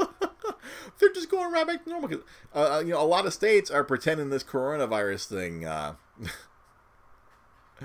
[0.99, 2.21] They're just going right back to normal.
[2.53, 5.65] Uh, uh, you know, a lot of states are pretending this coronavirus thing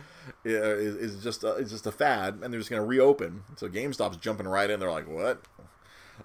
[0.44, 3.44] is, just a, is just a fad, and they're just going to reopen.
[3.56, 4.80] So GameStop's jumping right in.
[4.80, 5.42] They're like, what?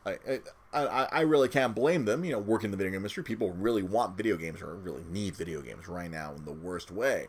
[0.05, 0.39] I,
[0.73, 2.23] I, I really can't blame them.
[2.23, 5.03] You know, working in the video game industry, people really want video games or really
[5.09, 7.27] need video games right now in the worst way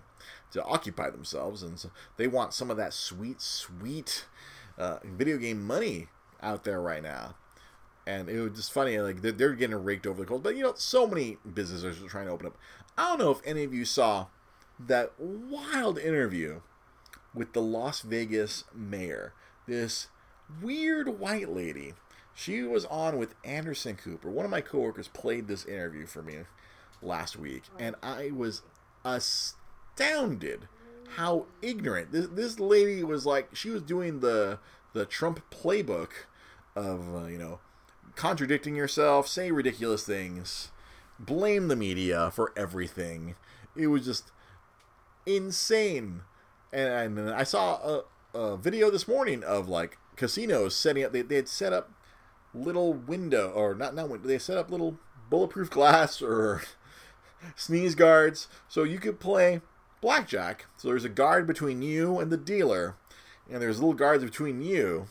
[0.53, 4.27] to occupy themselves, and so they want some of that sweet, sweet
[4.79, 6.09] uh, video game money
[6.43, 7.35] out there right now.
[8.07, 10.43] And it was just funny, like they're, they're getting raked over the coals.
[10.43, 12.59] But you know, so many businesses are trying to open up.
[12.99, 14.27] I don't know if any of you saw
[14.87, 16.61] that wild interview
[17.35, 19.33] with the Las Vegas mayor.
[19.67, 20.09] This
[20.61, 21.95] weird white lady.
[22.35, 24.31] She was on with Anderson Cooper.
[24.31, 26.39] One of my coworkers played this interview for me
[27.03, 28.63] last week, and I was
[29.05, 30.69] astounded
[31.17, 33.27] how ignorant this this lady was.
[33.27, 34.59] Like she was doing the
[34.95, 36.11] the Trump playbook
[36.75, 37.61] of uh, you know
[38.15, 40.71] contradicting yourself, say ridiculous things,
[41.19, 43.35] blame the media for everything.
[43.77, 44.31] It was just
[45.27, 46.23] insane.
[46.73, 48.05] And, and I saw a,
[48.39, 51.13] a, video this morning of like casinos setting up.
[51.13, 51.91] They they had set up
[52.55, 54.27] little window or not not window.
[54.27, 54.99] They set up little
[55.31, 56.63] bulletproof glass or
[57.57, 59.61] sneeze guards so you could play
[60.01, 60.67] blackjack.
[60.77, 62.97] So there's a guard between you and the dealer,
[63.51, 65.09] and there's little guards between you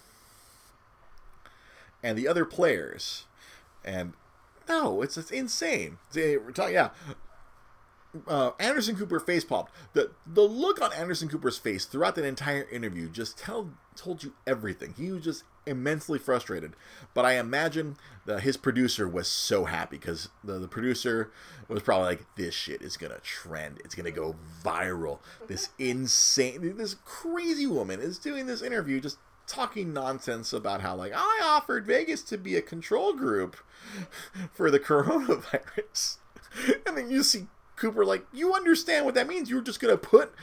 [2.03, 3.25] and the other players.
[3.85, 4.13] And
[4.67, 5.97] no, it's it's insane.
[6.15, 6.89] Yeah
[8.27, 9.71] uh, Anderson Cooper face popped.
[9.93, 14.33] The the look on Anderson Cooper's face throughout that entire interview just tell, told you
[14.45, 14.93] everything.
[14.97, 16.75] He was just immensely frustrated.
[17.13, 21.31] But I imagine that his producer was so happy because the, the producer
[21.67, 23.79] was probably like, "This shit is gonna trend.
[23.83, 25.19] It's gonna go viral.
[25.47, 31.11] This insane, this crazy woman is doing this interview just." talking nonsense about how like
[31.13, 33.57] I offered Vegas to be a control group
[34.53, 36.17] for the coronavirus.
[36.85, 37.47] And then you see
[37.81, 39.49] Cooper, like, you understand what that means.
[39.49, 40.35] You're just going to put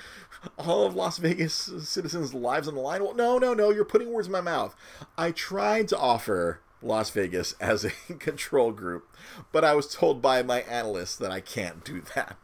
[0.56, 3.04] all of Las Vegas citizens' lives on the line.
[3.04, 3.70] Well, no, no, no.
[3.70, 4.74] You're putting words in my mouth.
[5.16, 9.08] I tried to offer Las Vegas as a control group,
[9.52, 12.36] but I was told by my analysts that I can't do that.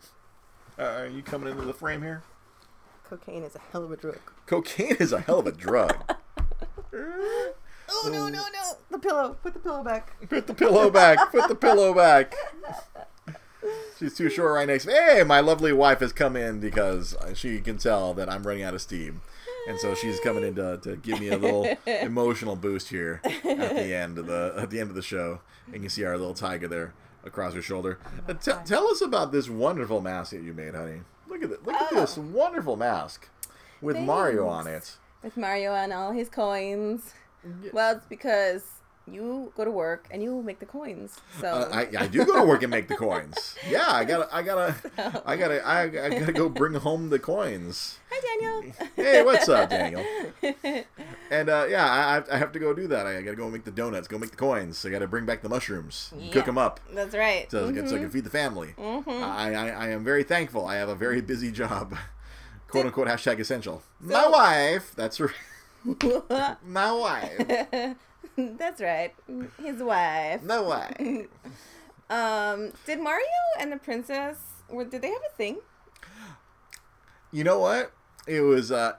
[0.78, 2.22] Uh, are you coming into the frame here?
[3.02, 4.20] Cocaine is a hell of a drug.
[4.46, 5.96] Cocaine is a hell of a drug.
[6.94, 7.52] oh
[8.04, 8.76] no no no!
[8.90, 9.36] The pillow.
[9.42, 10.28] Put the pillow back.
[10.28, 11.32] Put the pillow back.
[11.32, 12.34] Put the pillow back.
[13.98, 14.84] She's too short right next.
[14.84, 18.74] Hey, my lovely wife has come in because she can tell that I'm running out
[18.74, 19.22] of steam,
[19.68, 23.42] and so she's coming in to, to give me a little emotional boost here at
[23.76, 25.40] the end of the at the end of the show.
[25.72, 26.92] And you see our little tiger there
[27.24, 27.98] across her shoulder.
[28.28, 31.00] Oh Uh, te- tell us about this wonderful mask that you made, honey.
[31.28, 31.64] Look at it.
[31.64, 32.00] Look at Oh.
[32.00, 33.28] this wonderful mask
[33.80, 34.96] with Mario on it.
[35.22, 37.14] With Mario and all his coins.
[37.72, 38.62] Well, it's because
[39.10, 41.18] you go to work and you make the coins.
[41.40, 43.54] So Uh, I, I do go to work and make the coins.
[43.68, 45.88] Yeah, I gotta, I gotta, I gotta, I, I
[46.18, 47.98] gotta go bring home the coins.
[48.10, 48.72] Hi, Daniel.
[48.96, 50.04] Hey, what's up, Daniel?
[51.30, 51.84] And uh, yeah,
[52.30, 53.06] I, I- have to go do that.
[53.06, 54.84] I gotta go make the donuts, go make the coins.
[54.84, 57.50] I gotta bring back the mushrooms, cook 'em cook them up, That's right.
[57.50, 58.74] so, so I can feed the family.
[58.78, 60.66] I, I, I am very thankful.
[60.66, 61.96] I have a very busy job,
[62.68, 63.82] quote unquote hashtag essential.
[64.00, 64.92] My wife.
[64.94, 65.32] That's right.
[66.64, 67.96] My wife.
[68.36, 69.14] That's right.
[69.62, 70.42] His wife.
[70.42, 70.96] My wife.
[72.10, 73.24] Um, did Mario
[73.58, 74.36] and the princess?
[74.68, 75.56] Were, did they have a thing?
[77.32, 77.92] You know what?
[78.26, 78.70] It was.
[78.70, 78.92] uh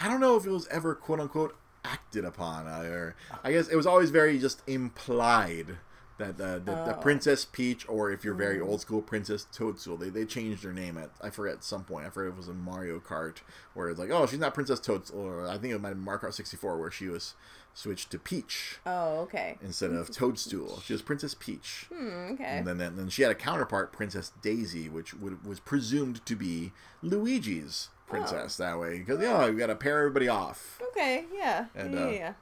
[0.00, 3.68] I don't know if it was ever quote unquote acted upon, uh, or I guess
[3.68, 5.76] it was always very just implied
[6.18, 7.00] that the the, the Oh.
[7.00, 9.98] Princess Peach, or if you're very old school, Princess Toadstool.
[9.98, 12.06] They they changed their name at I forget at some point.
[12.06, 13.36] I forget if it was in Mario Kart
[13.74, 16.04] where it's like, oh, she's not Princess Toadstool, or I think it might have been
[16.04, 17.34] Mario Kart 64 where she was
[17.74, 19.56] switched to Peach Oh, okay.
[19.62, 20.80] instead of Toadstool.
[20.84, 21.86] She was Princess Peach.
[21.92, 22.44] Hmm, okay.
[22.58, 26.34] And then, then, then she had a counterpart, Princess Daisy, which would, was presumed to
[26.36, 28.98] be Luigi's princess that way.
[28.98, 30.80] Because, you know, you got to pair everybody off.
[30.90, 31.66] Okay, yeah.
[31.74, 32.32] And, yeah, uh, yeah,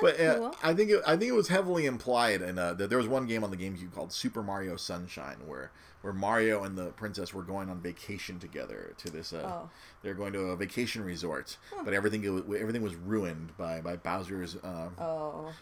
[0.00, 0.54] But uh, cool.
[0.62, 3.26] I think it, I think it was heavily implied, and uh, that there was one
[3.26, 5.70] game on the GameCube called Super Mario Sunshine, where
[6.02, 9.32] where Mario and the princess were going on vacation together to this.
[9.32, 9.70] Uh, Oh.
[10.02, 14.90] They're going to a vacation resort, but everything everything was ruined by by Bowser's uh,
[14.98, 15.52] Oh,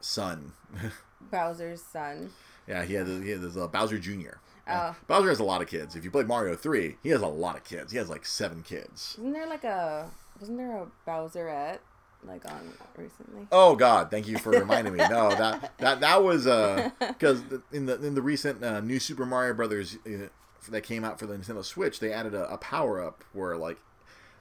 [0.00, 0.52] son.
[1.30, 2.30] Bowser's son.
[2.66, 4.36] yeah, he had he had this uh, Bowser Jr.
[4.66, 4.96] Uh, Oh.
[5.06, 5.94] Bowser has a lot of kids.
[5.94, 7.92] If you played Mario three, he has a lot of kids.
[7.92, 9.14] He has like seven kids.
[9.18, 11.78] Wasn't there like a wasn't there a Bowserette
[12.26, 13.46] like on recently?
[13.52, 14.98] Oh God, thank you for reminding me.
[15.08, 19.54] No, that that that was because in the in the recent uh, new Super Mario
[19.54, 20.28] Brothers uh,
[20.70, 23.78] that came out for the Nintendo Switch, they added a, a power up where like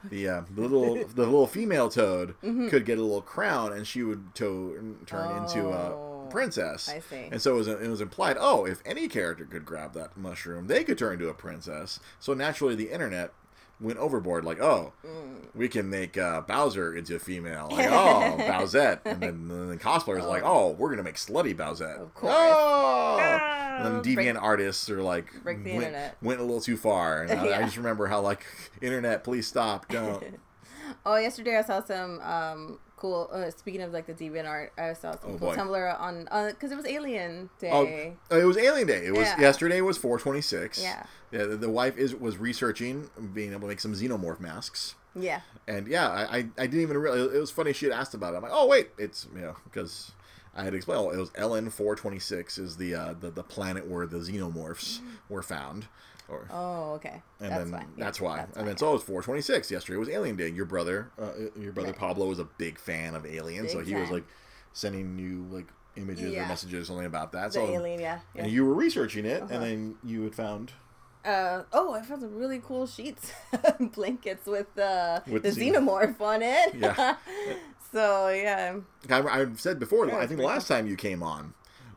[0.04, 2.70] the uh, the little the little female Toad Mm-hmm.
[2.70, 6.90] could get a little crown and she would to- turn into a Oh, princess.
[6.90, 7.30] I see.
[7.32, 10.66] And so it was, it was implied, oh, if any character could grab that mushroom,
[10.68, 12.00] they could turn into a princess.
[12.20, 13.32] So naturally, the internet
[13.80, 15.48] went overboard, like, oh, Mm.
[15.54, 17.68] we can make uh, Bowser into a female.
[17.72, 19.00] Like, oh, Bowsette.
[19.06, 22.00] And then, then the cosplayers are like, oh, we're going to make slutty Bowsette.
[22.02, 22.34] Of course.
[22.36, 23.18] Oh!
[23.22, 26.18] Ah, And then break- deviant artists are like, break the went, internet.
[26.22, 27.24] went a little too far.
[27.24, 28.46] And I, I just remember how, like,
[28.82, 30.24] internet, please stop, don't.
[31.06, 33.30] Oh, yesterday I saw some um cool.
[33.32, 35.56] Uh, speaking of like the deviant art, I saw some Oh, cool boy.
[35.56, 38.14] Tumblr on because it was Alien Oh, Day.
[38.32, 39.06] it was Alien Day.
[39.06, 39.40] It was Yeah.
[39.40, 40.82] yesterday was 426.
[40.82, 41.06] Yeah.
[41.32, 44.96] Yeah, the, the wife is was researching being able to make some xenomorph masks.
[45.16, 45.42] Yeah.
[45.68, 48.34] And yeah, I, I, I didn't even realize it was funny she had asked about
[48.34, 48.38] it.
[48.38, 50.12] I'm like, oh wait, it's you know because
[50.56, 53.44] I had explained oh, it was LV four twenty six is the, uh, the the
[53.44, 55.88] planet where the xenomorphs were found,
[56.30, 57.22] or Oh, okay.
[57.40, 57.88] and that's then fine.
[57.98, 58.38] Yeah, that's why.
[58.38, 59.70] that's and then so it was four twenty six.
[59.72, 60.50] Yesterday It was Alien Day.
[60.50, 61.98] Your brother, uh, your brother Right.
[61.98, 64.26] Pablo was a big fan of Alien, so Big he was like
[64.74, 67.46] sending you like images or messages or something about that.
[67.48, 68.20] the so alien, yeah.
[68.36, 68.44] yeah.
[68.44, 69.54] and you were researching it, Uh-huh.
[69.54, 70.74] and then you had found
[71.24, 73.32] Uh, oh, I found some really cool sheets,
[73.80, 76.76] blankets with uh, With the xen- xenomorph on it.
[76.76, 77.16] Yeah.
[77.92, 78.76] so yeah,
[79.10, 80.06] I, I've said before.
[80.08, 81.54] Yeah, I think the last time you came on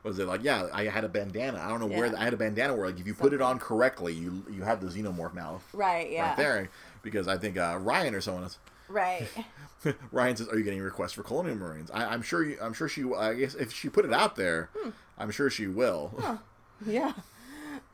[0.08, 1.60] was it like yeah, I had a bandana.
[1.62, 3.40] I don't know where the, I had a bandana where like if you put it
[3.40, 6.68] on correctly, you you have the xenomorph mouth right, yeah, right there.
[7.02, 8.58] Because I think uh, Ryan or someone else.
[8.88, 9.26] right.
[10.10, 12.44] Ryan says, "Are you getting requests for Colonial Marines?" I, I'm sure.
[12.44, 13.04] You, I'm sure she.
[13.16, 14.90] I guess if she put it out there, Hmm.
[15.18, 16.12] I'm sure she will.
[16.86, 17.12] Yeah.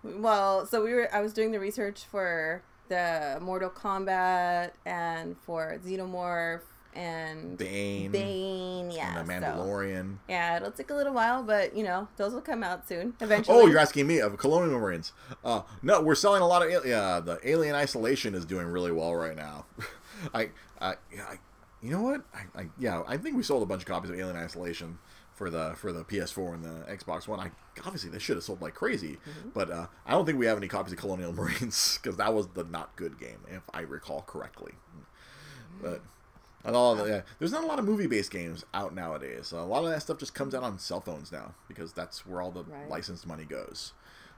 [0.03, 1.09] Well, so we were.
[1.15, 6.61] I was doing the research for the Mortal Kombat and for Xenomorph
[6.95, 8.91] and Bane, Bane.
[8.91, 9.19] Yeah.
[9.19, 10.19] and the so- Mandalorian.
[10.29, 13.15] yeah, it'll take a little while, but you know those will come out soon.
[13.21, 13.57] Eventually.
[13.59, 15.13] Oh, you're asking me of Colonial Marines?
[15.45, 16.87] Uh, no, we're selling a lot of.
[16.87, 19.67] Yeah, the Alien Isolation is doing really well right now.
[20.35, 21.39] I, I, yeah, I,
[21.83, 22.23] you know what?
[22.33, 24.99] I, I, yeah, I think we sold a bunch of copies of Alien Isolation
[25.35, 27.41] for the for the PS4 and the Xbox One.
[27.41, 27.51] I
[27.85, 29.19] obviously they should have sold like crazy,
[29.53, 32.47] but uh, I don't think we have any copies of Colonial Marines because that was
[32.55, 34.73] the not good game, if I recall correctly.
[35.83, 36.01] But.
[36.65, 39.53] And all the, yeah, there's not a lot of movie-based games out nowadays.
[39.53, 42.41] a lot of that stuff just comes out on cell phones now because that's where
[42.41, 42.89] all the Right.
[42.89, 43.93] licensed money goes.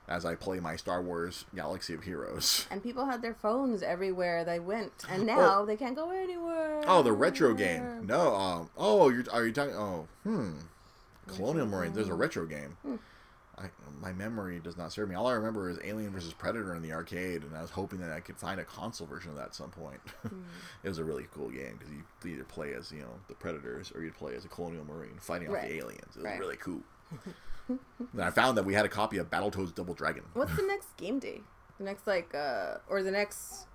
[0.09, 2.66] As I play my Star Wars Galaxy of Heroes.
[2.70, 6.82] And people had their phones everywhere they went, and now they can't go anywhere.
[6.86, 8.07] Oh, the retro game.
[8.07, 9.74] No, um, oh, you're are you talking?
[9.74, 10.53] Oh, hmm.
[11.26, 11.94] Colonial Marines.
[11.96, 12.76] There's a retro game.
[12.82, 12.96] Hmm.
[13.59, 13.70] I,
[14.02, 15.14] my memory does not serve me.
[15.14, 18.11] All I remember is Alien versus Predator in the arcade, and I was hoping that
[18.12, 20.00] I could find a console version of that at some point.
[20.28, 20.42] Hmm.
[20.82, 23.92] it was a really cool game because you either play as you know the Predators
[23.94, 26.16] or you'd play as a Colonial Marine fighting off the aliens.
[26.16, 26.38] It was Right.
[26.38, 26.80] really cool.
[27.68, 27.78] and
[28.22, 30.24] I found that we had a copy of Battletoads Double Dragon.
[30.34, 31.40] What's the next game day?
[31.78, 33.66] The next like uh or the next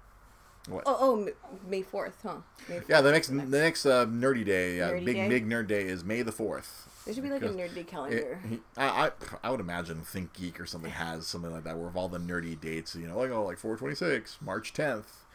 [0.68, 0.84] What?
[0.86, 1.30] Oh oh
[1.68, 2.38] May fourth, huh?
[2.70, 2.89] May 4th.
[2.89, 5.30] Yeah, the next the next uh, nerdy day, uh, Nerdy big day?
[5.30, 6.88] big nerd day is May the fourth.
[7.05, 8.39] There should be like a Because nerd day It, calendar.
[8.47, 9.12] he, I, I
[9.43, 12.59] I would imagine ThinkGeek or something has something like that where of all the nerdy
[12.59, 15.26] dates, you know, like oh like four twenty six, March tenth.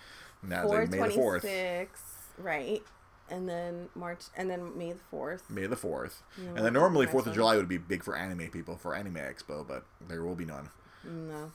[0.43, 2.01] Now it's Four like May the twenty fourth, six,
[2.39, 2.83] right?
[3.29, 5.51] And then March, and then May the fourth.
[5.51, 7.35] May the fourth, and then normally Fourth of.
[7.35, 10.69] July would be big for anime people for Anime Expo, but there will be none.
[11.03, 11.51] No.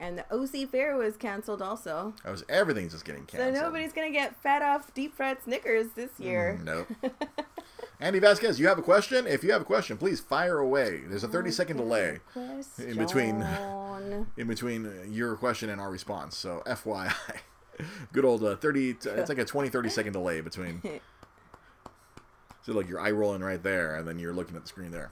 [0.00, 2.14] And the OC Fair was canceled also.
[2.48, 3.56] Everything's just getting canceled.
[3.56, 6.58] So nobody's gonna get fat off deep fried Snickers this year.
[6.60, 7.12] Mm, nope.
[8.00, 9.26] Andy Vasquez, you have a question?
[9.26, 11.00] If you have a question, please fire away.
[11.08, 12.20] There's a 30 second delay
[12.78, 13.42] in between-
[14.36, 16.36] in between your question and our response.
[16.36, 17.12] So FYI.
[18.12, 18.90] Good old uh, 30.
[18.90, 20.80] It's like a 20 30 second delay between
[22.62, 25.10] So like you're eye rolling right there and then you're looking at the screen there.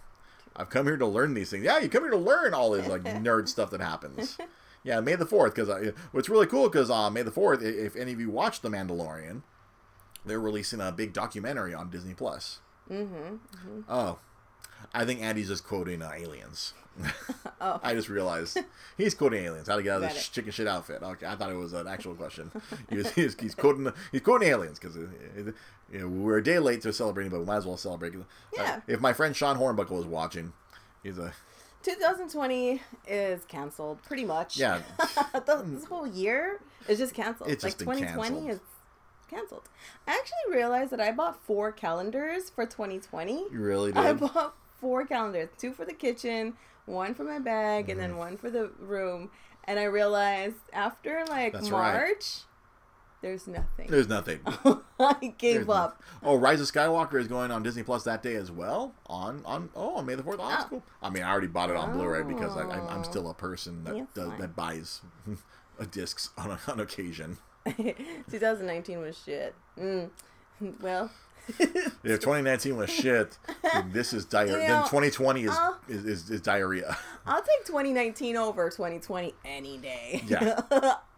[0.55, 1.65] I've come here to learn these things.
[1.65, 4.39] Yeah, you come here to learn all this like nerd stuff that happens.
[4.87, 8.13] Yeah, May the 4th cuz what's really cool cuz uh, May the 4th if any
[8.13, 9.43] of you watch The Mandalorian,
[10.25, 12.61] they're releasing a big documentary on Disney Plus.
[12.91, 13.81] Mm-hmm.
[13.89, 14.19] Oh,
[14.95, 16.73] I think Andy's just quoting uh, aliens.
[17.59, 17.81] Oh.
[17.83, 18.59] I just realized
[18.99, 19.67] he's quoting aliens.
[19.69, 21.03] How to get out of this chicken shit outfit?
[21.03, 22.53] Okay, I thought it was an actual question.
[22.91, 25.55] He was, he's, he's quoting he's quoting aliens because you
[25.93, 28.15] know, we're a day late to celebrating, but we might as well celebrate.
[28.15, 28.19] Uh,
[28.55, 28.81] Yeah.
[28.87, 30.53] if my friend Sean Hornbuckle was watching,
[31.03, 31.33] he's a
[31.95, 34.57] 2020 is canceled pretty much.
[34.57, 34.81] yeah.
[35.33, 37.49] the, this whole year is just canceled.
[37.51, 38.51] It's like just been 2020 canceled.
[38.51, 38.61] is
[39.31, 39.63] canceled.
[40.07, 43.33] I actually realized that I bought four calendars for 2020.
[43.33, 43.99] You really did?
[44.03, 46.55] I bought four calendars, two for the kitchen,
[46.87, 48.09] one for my bag, and Mm-hmm.
[48.11, 49.31] then one for the room.
[49.65, 52.45] And I realized after like That's right.
[53.23, 53.89] There's nothing.
[53.89, 54.41] There's nothing.
[55.01, 56.03] I gave There's up.
[56.23, 58.95] Oh, Rise of Skywalker is going on Disney Plus that day as well.
[59.07, 60.39] On on oh on May the fourth.
[60.41, 60.69] Oh, that's Oh.
[60.69, 60.83] cool.
[61.03, 63.03] I mean, I already bought it on Blu-ray because I, Oh.
[63.03, 65.01] still a person that does, that buys
[65.91, 67.39] discs on on occasion.
[68.31, 69.55] 2019 was shit.
[69.79, 70.11] Mm.
[70.81, 71.11] Well,
[71.49, 74.63] If 2019 was shit, then this is diarrhea.
[74.63, 76.97] You then 2020 is, uh, is, is is diarrhea.
[77.27, 80.23] I'll take 2019 over 2020 any day.
[80.27, 80.61] Yeah.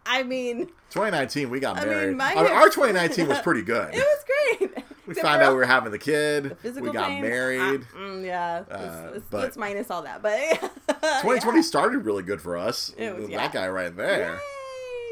[0.09, 2.17] I mean, 2019 we got I married.
[2.17, 3.93] my I mean, our hips- 2019 was pretty good.
[3.93, 4.25] it was
[4.59, 4.75] great.
[5.05, 6.57] we Except found out we were having the kid.
[6.61, 7.85] physical We got married.
[7.93, 10.21] Ah, mm, yeah, Uh, let's, but- let's minus all that.
[10.21, 10.39] But
[11.21, 12.93] 2020 started really good for us.
[12.97, 13.51] It was- that yeah.
[13.51, 14.39] guy right Yay, there.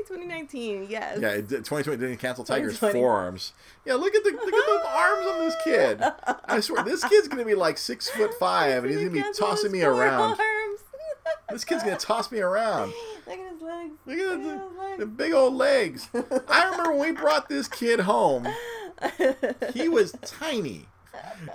[0.08, 0.88] 2019.
[0.89, 1.20] Yes.
[1.22, 3.00] Yeah, it did- 2020 didn't cancel Tiger's 2020.
[3.00, 3.54] forearms.
[3.86, 6.02] Yeah, look at the look at the arms on this kid.
[6.45, 9.72] I swear, this kid's gonna be like six foot five, and he's gonna be tossing
[9.72, 10.38] me around.
[11.50, 12.93] This kid's gonna toss me around.
[13.28, 13.93] Look at his legs.
[14.05, 14.99] Look at the, his legs.
[14.99, 16.09] the big old legs.
[16.49, 18.47] I remember when we brought this kid home.
[19.73, 20.86] He was tiny.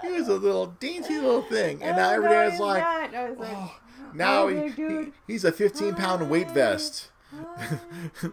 [0.03, 2.83] He was a little dainty little thing, and now Oh, every no, day he's like.
[2.83, 3.77] Like, oh, oh,
[4.15, 7.11] now he, he- he's a 15 pound oh, weight vest.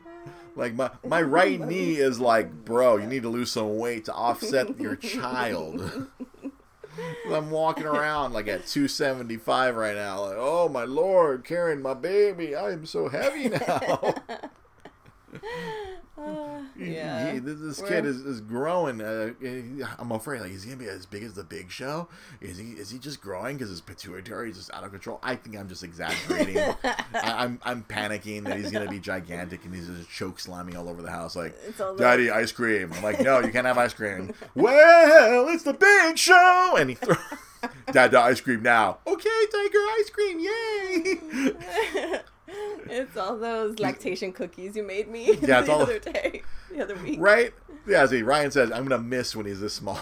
[0.55, 4.13] Like my my right knee is like, bro, you need to lose some weight to
[4.13, 6.07] offset your child.
[7.31, 10.21] I'm walking around like at 275 right now.
[10.21, 14.15] Like, oh my lord, carrying my baby, I am so heavy now.
[16.19, 17.31] Uh, yeah.
[17.31, 18.99] he- this, this kid is, is growing.
[18.99, 19.31] Uh,
[19.97, 22.09] I'm afraid, like, is he gonna be as big as the Big Show?
[22.41, 25.19] Is he is he just growing because his pituitary is just out of control?
[25.23, 26.57] I think I'm just exaggerating.
[26.83, 30.89] I, I'm I'm panicking that he's gonna be gigantic and he's just choke slamming all
[30.89, 31.55] over the house, like,
[31.97, 32.91] Daddy, ice cream.
[32.91, 34.33] I'm like, no, you can't have ice cream.
[34.55, 37.17] well, it's the Big Show, and he throws.
[37.91, 38.99] Dad, the ice cream now.
[39.07, 42.19] Okay, Tiger, ice cream, yay!
[42.89, 46.41] it's all those lactation cookies you made me Yeah, the all- other day,
[46.71, 47.19] the other week.
[47.19, 47.53] Right?
[47.87, 49.99] Yeah, see, Ryan says, I'm going to miss when he's this small.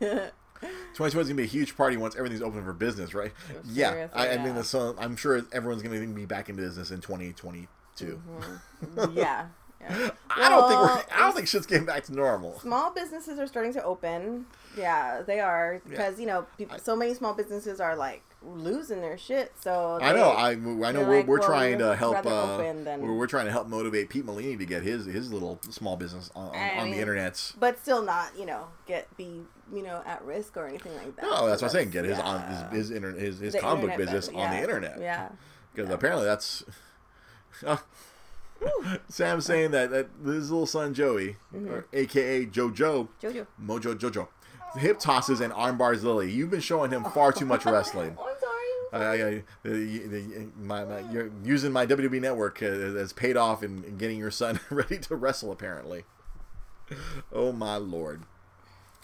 [0.00, 3.32] 2020 is going to be a huge party once everything's open for business, right?
[3.64, 4.08] yeah.
[4.14, 7.00] I, I mean, that's so, I'm sure everyone's going to be back in business in
[7.00, 8.20] 2022.
[8.30, 9.18] Mm-hmm.
[9.18, 9.46] yeah.
[9.80, 10.10] Yeah.
[10.30, 12.58] I don't think Well, we're, I don't think shit's getting back to normal.
[12.60, 14.46] small businesses are starting to open.
[14.76, 19.18] Yeah, they are because you know people, so many small businesses are like losing their
[19.18, 19.52] shit.
[19.60, 20.28] So I know.
[20.30, 20.76] I, I know.
[20.76, 22.24] We're, like, we're well, trying to help.
[22.24, 25.32] Uh, open than- we're, we're trying to help motivate Pete Molini to get his his
[25.32, 27.52] little small business on, on, on the internet.
[27.58, 31.22] but still not you know get be you know at risk or anything like that.
[31.22, 31.90] No, that's So what I'm saying.
[31.90, 32.24] Get his yeah.
[32.24, 35.00] on his his, inter, his, his comic book business better, on the internet.
[35.00, 35.28] Yeah.
[35.74, 35.94] Because Yeah.
[35.94, 36.62] apparently that's.
[39.08, 41.68] Sam's saying that, that his little son Joey, Mm-hmm.
[41.70, 43.46] or AKA JoJo, Jojo.
[43.62, 44.28] Mojo Jojo,
[44.76, 46.30] hip tosses and arm bars Lily.
[46.30, 48.10] You've been showing him far too much wrestling.
[48.20, 48.54] I'm sorry.
[48.90, 53.62] I, I, the, the, my, my, you're using my WWE network has, has paid off
[53.62, 55.52] in, in getting your son ready to wrestle.
[55.52, 56.04] Apparently,
[57.32, 58.22] oh my lord.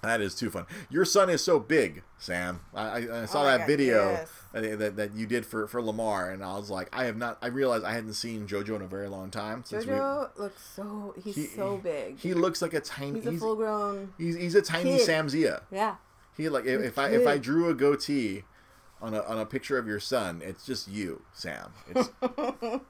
[0.04, 0.66] That is too fun.
[0.90, 2.60] Your son is so big, Sam.
[2.74, 4.30] I, I, saw Oh that God, video yes.
[4.52, 7.38] that, that that you did for for Lamar, and I was like, I have not.
[7.42, 9.64] I realized I hadn't seen JoJo in a very long time.
[9.64, 12.18] Since Jojo looks so he's He- so big.
[12.18, 13.20] he looks like a tiny.
[13.20, 14.12] he's a full grown.
[14.18, 15.06] he's, he's a tiny kid.
[15.06, 15.62] Sam Zia.
[15.70, 15.96] Yeah.
[16.36, 18.42] He like if, if I if I drew a goatee
[19.04, 21.72] on a on a picture of your son, it's just you, Sam.
[21.94, 22.10] It's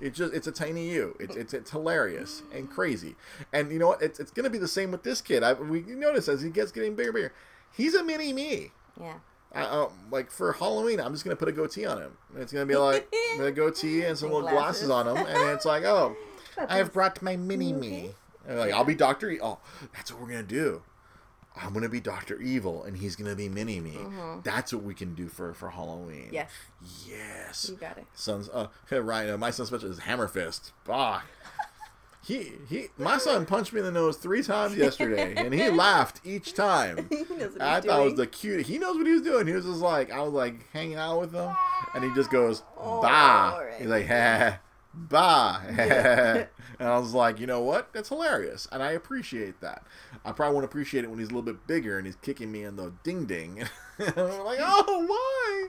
[0.00, 1.16] it's just it's a tiny you.
[1.18, 3.16] It's it's it's hilarious and crazy.
[3.52, 4.02] And you know what?
[4.02, 5.42] It's it's gonna be the same with this kid.
[5.42, 7.32] I we notice as he gets getting bigger, bigger.
[7.76, 8.70] He's a mini me.
[9.00, 9.14] Yeah.
[9.52, 12.16] I, um, like for Halloween, I'm just gonna put a goatee on him.
[12.32, 14.88] And It's gonna be like a goatee and some And little glasses.
[14.88, 15.08] glasses.
[15.08, 16.16] on him, and it's like, oh,
[16.68, 18.10] I have brought my mini me.
[18.48, 19.30] Like, I'll be Doctor.
[19.30, 19.58] E- oh,
[19.94, 20.82] that's what we're gonna do.
[21.56, 23.96] I'm gonna be Doctor Evil, and he's gonna be Mini Me.
[24.42, 26.28] That's what we can do for for Halloween.
[26.32, 26.50] Yes.
[27.08, 27.68] Yes.
[27.70, 28.06] You got it.
[28.14, 30.72] Son's uh Ryan, uh, my son's special is Hammer Fist.
[30.88, 31.24] Ah.
[32.26, 36.22] He he my son punched me in the nose three times yesterday and he laughed
[36.24, 37.06] each time.
[37.10, 38.64] he knows what I thought it was the cute.
[38.64, 39.46] He knows what he was doing.
[39.46, 41.54] He was just like I was like hanging out with him,
[41.94, 43.52] and he just goes Oh, bah.
[43.56, 43.74] alright.
[43.74, 44.58] He's like ha
[44.94, 46.48] bah, and
[46.80, 47.92] I was like, you know what?
[47.92, 49.84] That's hilarious, and I appreciate that.
[50.24, 52.64] I probably won't appreciate it when he's a little bit bigger and he's kicking me
[52.64, 53.62] in the ding ding.
[53.98, 55.68] I'm like, oh why?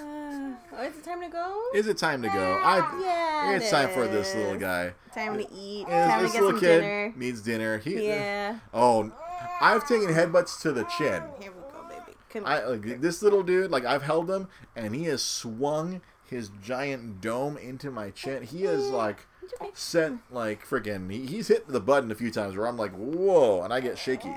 [0.00, 1.62] oh, is it time to go?
[1.74, 2.60] Is it time to go?
[2.62, 3.56] I yeah.
[3.56, 4.94] it's it time for this little guy.
[5.12, 5.86] Time to eat.
[5.88, 7.12] Time to this get little some kid dinner.
[7.16, 7.78] needs dinner.
[7.78, 8.58] He, Yeah.
[8.72, 9.12] Oh,
[9.60, 11.22] I've taken headbutts to the chin.
[11.40, 12.16] Here we go, baby.
[12.30, 13.70] Come I like this little dude.
[13.70, 18.42] Like I've held him, and he has swung his giant dome into my chin.
[18.42, 19.26] He is like
[19.74, 21.10] sent like freaking.
[21.10, 23.98] He, he's hit the button a few times where I'm like, whoa, and I get
[23.98, 24.32] shaky.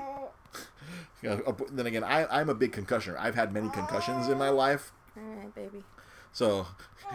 [1.22, 3.16] You know, uh, then again, I, I'm a big concussioner.
[3.18, 5.84] I've had many concussions in my life, All right, baby.
[6.32, 6.66] so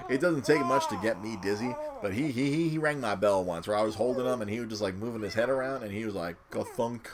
[0.09, 1.75] it doesn't take much to get me dizzy.
[2.01, 4.49] But he he he, he rang my bell once where I was holding him, and
[4.49, 7.09] he was just like moving his head around, and he was like, go thunk.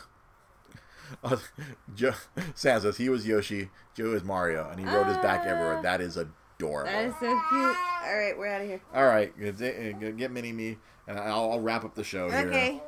[1.24, 1.38] Uh,
[1.96, 2.14] Joe,
[2.56, 5.82] Sam says he was Yoshi, Joe is Mario, and he rode his back everywhere.
[5.82, 6.18] That is
[6.60, 6.92] adorable.
[6.92, 7.78] That is so cute.
[8.06, 8.82] All right, we're out of here.
[8.94, 10.78] All right, get, get get mini me,
[11.08, 12.48] and I'll, I'll wrap up the show here.
[12.48, 12.82] Okay.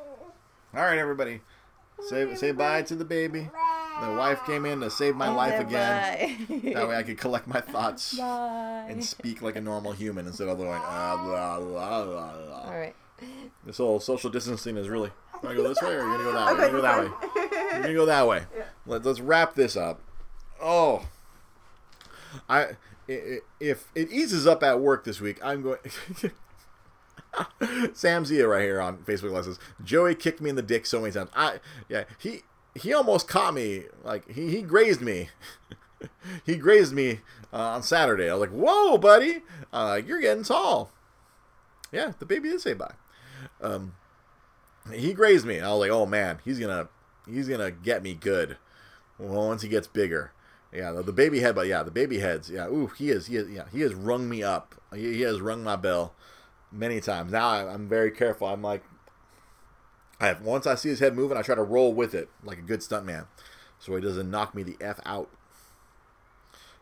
[0.74, 1.40] All right, everybody,
[2.08, 3.50] say say bye to the baby.
[4.02, 6.46] The wife came in to save my life again.
[6.48, 6.70] Bye.
[6.74, 8.86] That way I could collect my thoughts Bye.
[8.90, 12.62] and speak like a normal human instead of going ah blah blah blah blah.
[12.70, 12.94] All right.
[13.64, 15.10] This whole social distancing is really.
[15.36, 16.58] You gonna go this way or are you gonna go that way?
[16.60, 17.10] You're gonna go that way.
[17.72, 18.44] You're gonna go that way.
[18.86, 20.00] Let, let's wrap this up.
[20.60, 21.06] Oh,
[22.48, 22.76] I i- i-
[23.08, 25.78] if it eases up at work this week, I'm going.
[27.92, 31.12] Sam Zia right here on Facebook says Joey kicked me in the dick so many
[31.12, 31.30] times.
[31.34, 32.40] I yeah he
[32.74, 35.30] he almost caught me like he he grazed me.
[36.46, 37.20] he grazed me
[37.52, 38.28] uh, on Saturday.
[38.28, 39.42] I was like, "Whoa, buddy,
[39.72, 40.92] uh, you're getting tall."
[41.92, 42.94] Yeah, the baby did say bye.
[43.60, 43.94] Um,
[44.92, 45.60] he grazed me.
[45.60, 46.88] I was like, "Oh man, he's gonna
[47.28, 48.56] he's gonna get me good."
[49.18, 50.32] Well, once he gets bigger,
[50.72, 52.66] yeah, the, baby head, but yeah, the baby heads, yeah.
[52.68, 54.74] Ooh, he is, he is, yeah, he has rung me up.
[54.94, 56.14] He, he has rung my bell
[56.72, 57.32] many times.
[57.32, 58.48] Now I, I'm very careful.
[58.48, 58.82] I'm like,
[60.20, 62.58] I have once I see his head moving, I try to roll with it like
[62.58, 63.26] a good stuntman,
[63.78, 65.30] so he doesn't knock me the f out.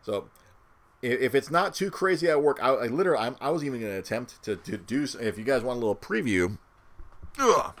[0.01, 0.29] So,
[1.03, 3.79] i- if it's not too crazy at work, I, I literally, I'm, I was even
[3.81, 5.05] going to attempt to, to do.
[5.19, 6.57] If you guys want a little preview,
[7.39, 7.73] ugh,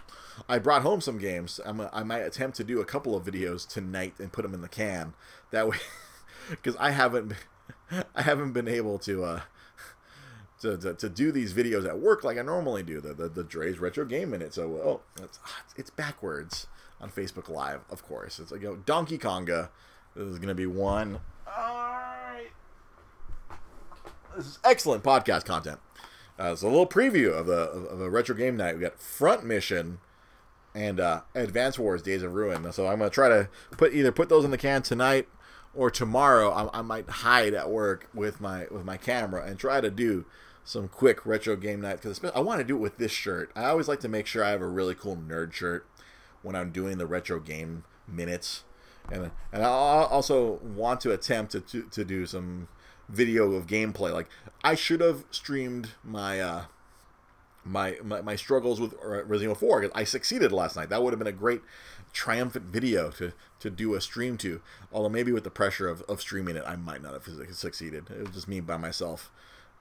[0.47, 1.59] I brought home some games.
[1.65, 4.53] I'm a, I might attempt to do a couple of videos tonight and put them
[4.53, 5.13] in the can.
[5.51, 5.77] That way,
[6.49, 7.33] because I haven't,
[8.15, 9.23] I haven't been able to.
[9.23, 9.41] Uh,
[10.61, 13.43] to, to, to do these videos at work like I normally do the the, the
[13.43, 14.53] Dre's retro game minute.
[14.53, 15.39] So oh, it's
[15.75, 16.67] it's backwards
[17.01, 18.39] on Facebook Live, of course.
[18.39, 19.69] It's like you know, Donkey Konga.
[20.15, 21.19] This is gonna be one.
[21.47, 22.51] Alright.
[24.35, 25.79] This is excellent podcast content.
[26.39, 28.75] Uh, it's a little preview of the of, of a retro game night.
[28.75, 29.99] We got Front Mission
[30.75, 32.71] and uh, Advance Wars: Days of Ruin.
[32.71, 35.27] So I'm gonna try to put either put those in the can tonight
[35.73, 36.51] or tomorrow.
[36.51, 40.25] I, I might hide at work with my with my camera and try to do
[40.65, 43.51] some quick retro game night because I want to do it with this shirt.
[43.55, 45.87] I always like to make sure I have a really cool nerd shirt
[46.41, 48.65] when I'm doing the retro game minutes,
[49.09, 52.67] and and I also want to attempt to to, to do some
[53.07, 54.11] video of gameplay.
[54.11, 54.27] Like
[54.63, 56.41] I should have streamed my.
[56.41, 56.63] Uh,
[57.65, 60.89] my, my, my struggles with uh, Resident Evil 4 'cause I succeeded last night.
[60.89, 61.61] That would have been a great
[62.13, 64.61] triumphant video to, to do a stream to.
[64.93, 68.09] Although maybe with the pressure of, of streaming it, I might not have succeeded.
[68.09, 69.31] It was just me by myself,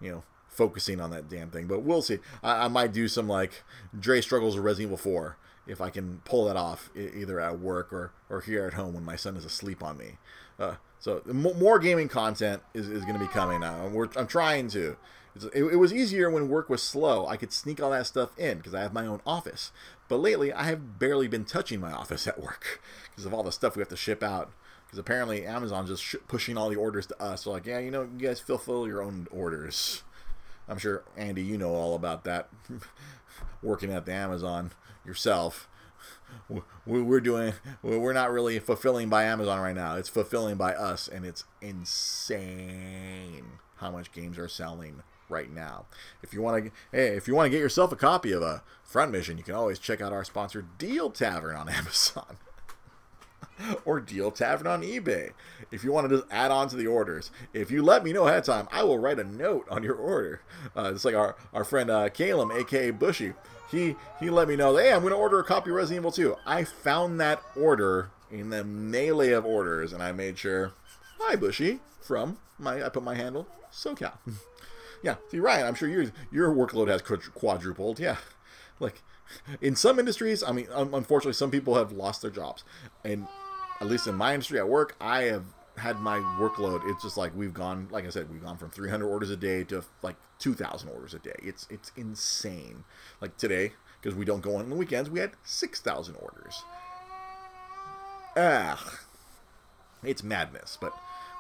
[0.01, 1.66] you know, focusing on that damn thing.
[1.66, 2.18] But we'll see.
[2.43, 3.62] I, I might do some like
[3.99, 7.93] Dre struggles with Resident Evil 4 if I can pull that off either at work
[7.93, 10.18] or, or here at home when my son is asleep on me.
[10.59, 13.87] Uh, so mo- more gaming content is, is going to be coming now.
[13.89, 14.97] We're, I'm trying to
[15.37, 17.26] It, it, was easier when work was slow.
[17.26, 19.72] I could sneak all that stuff in because I have my own office.
[20.09, 22.80] But lately, I have barely been touching my office at work
[23.11, 24.53] because of all the stuff we have to ship out.
[24.87, 27.47] Because apparently, Amazon's just sh- pushing all the orders to us.
[27.47, 30.05] Like, yeah, you know, you guys fulfill your own orders.
[30.68, 32.49] I'm sure, Andy, you know all about that.
[33.62, 34.70] Working at the Amazon
[35.05, 35.68] yourself.
[36.87, 39.97] We're doing, we're not really fulfilling by Amazon right now.
[39.97, 43.45] It's fulfilling by us, and it's insane
[43.76, 45.87] how much games are selling right now.
[46.22, 48.62] If you want to, hey, if you want to get yourself a copy of a
[48.83, 52.37] Front Mission, you can always check out our sponsor Deal Tavern on Amazon.
[53.85, 55.31] or Deal Tavern on eBay.
[55.70, 58.27] If you want to just add on to the orders, if you let me know
[58.27, 60.41] ahead of time, I will write a note on your order.
[60.77, 63.33] Uh, it's like our, our friend uh, Caleb, aka Bushy.
[63.70, 66.12] He he let me know, hey, I'm going to order a copy of Resident Evil
[66.12, 66.37] 2.
[66.47, 70.72] I found that order in the melee of orders, and I made sure,
[71.18, 74.12] hi Bushy, from my I put my handle SoCal.
[75.05, 78.01] yeah, see Ryan, I'm sure your your workload has quadrupled.
[78.01, 78.17] Yeah,
[78.81, 79.03] like
[79.61, 82.65] in some industries, I mean, unfortunately, some people have lost their jobs,
[83.05, 83.29] and
[83.81, 85.45] at least in my industry at work, I have
[85.77, 86.89] had my workload.
[86.91, 89.63] It's just like we've gone, like I said, we've gone from 300 orders a day
[89.65, 91.37] to like 2,000 orders a day.
[91.43, 92.85] It's it's insane.
[93.21, 96.63] Like today, because we don't go on the weekends, we had 6,000 orders.
[98.37, 99.01] Ah,
[100.03, 100.79] it's madness.
[100.81, 100.95] But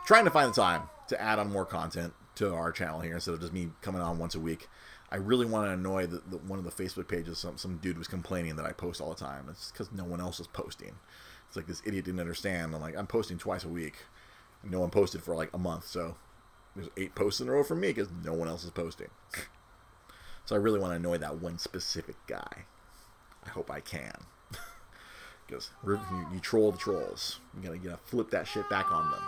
[0.04, 3.34] trying to find the time to add on more content to our channel here instead
[3.34, 4.68] of just me coming on once a week.
[5.10, 7.38] I really want to annoy the, the, one of the Facebook pages.
[7.38, 9.46] Some some dude was complaining that I post all the time.
[9.48, 10.96] It's because no one else is posting.
[11.46, 12.74] It's like this idiot didn't understand.
[12.74, 13.94] I'm like, I'm posting twice a week.
[14.64, 16.16] No one posted for like a month, so
[16.74, 19.10] there's eight posts in a row for me because no one else is posting.
[20.44, 22.64] so I really want to annoy that one specific guy.
[23.44, 24.24] I hope I can.
[25.46, 26.00] Because you,
[26.32, 27.38] you, troll the trolls.
[27.54, 29.20] You gotta, you gotta flip that shit back on them.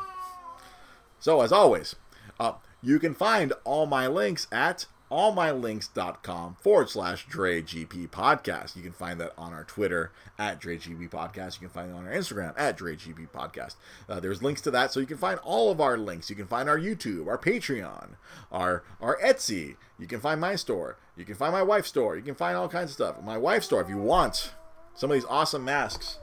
[1.21, 1.95] So as always,
[2.39, 2.53] uh,
[2.83, 8.77] you can find all my links at allmylinks.com forward slash DreGP podcast.
[8.77, 11.55] You can find that on our Twitter at DreGP podcast.
[11.55, 13.77] You can find it on our Instagram at DreGP podcast.
[14.09, 16.29] Uh, there's links to that, so you can find all of our links.
[16.29, 18.11] You can find our YouTube, our Patreon,
[18.51, 19.77] our our Etsy.
[19.99, 20.97] You can find my store.
[21.17, 22.17] You can find my wife's store.
[22.17, 23.23] You can find all kinds of stuff.
[23.23, 24.53] My wife's store, if you want
[24.95, 26.19] some of these awesome masks.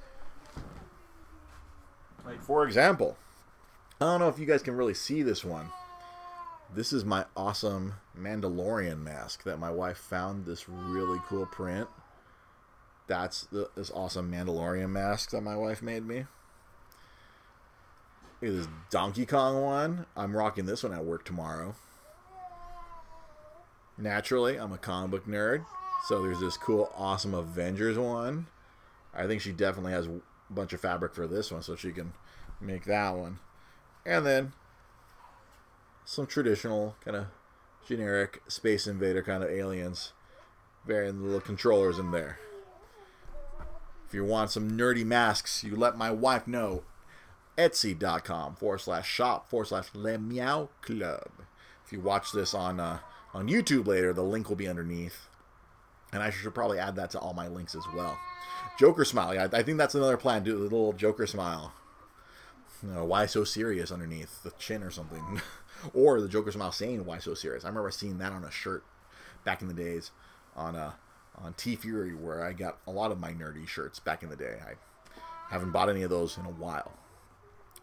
[2.25, 3.17] Like for example,
[4.01, 5.69] I don't know if you guys can really see this one.
[6.75, 11.87] This is my awesome Mandalorian mask that my wife found this really cool print.
[13.05, 16.25] That's the, this awesome Mandalorian mask that my wife made me.
[18.41, 20.07] It is Donkey Kong one.
[20.17, 21.75] I'm rocking this one at work tomorrow.
[23.95, 25.65] Naturally, I'm a comic book nerd,
[26.07, 28.47] so there's this cool, awesome Avengers one.
[29.13, 32.13] I think she definitely has a bunch of fabric for this one, so she can
[32.59, 33.37] make that one.
[34.05, 34.53] And then
[36.05, 37.27] some traditional kind of
[37.87, 40.13] generic space invader kind of aliens.
[40.85, 42.39] Varying little controllers in there.
[44.07, 46.83] If you want some nerdy masks, you let my wife know.
[47.57, 51.31] Etsy.com forward slash shop forward slash Le Meow Club.
[51.85, 52.99] If you watch this on uh,
[53.33, 55.27] on YouTube later, the link will be underneath.
[56.11, 58.19] And I should probably add that to all my links as well.
[58.77, 59.33] Joker smile.
[59.33, 60.43] Yeah, I think that's another plan.
[60.43, 61.73] Do a little Joker smile.
[62.83, 65.41] You know, why so serious underneath the chin or something.
[65.93, 68.83] or the Joker smile saying "Why so serious?" I remember seeing that on a shirt
[69.43, 70.11] back in the days
[70.55, 70.93] on uh,
[71.37, 74.57] on TeeFury, where I got a lot of my nerdy shirts back in the day.
[74.65, 74.73] I
[75.51, 76.93] haven't bought any of those in a while.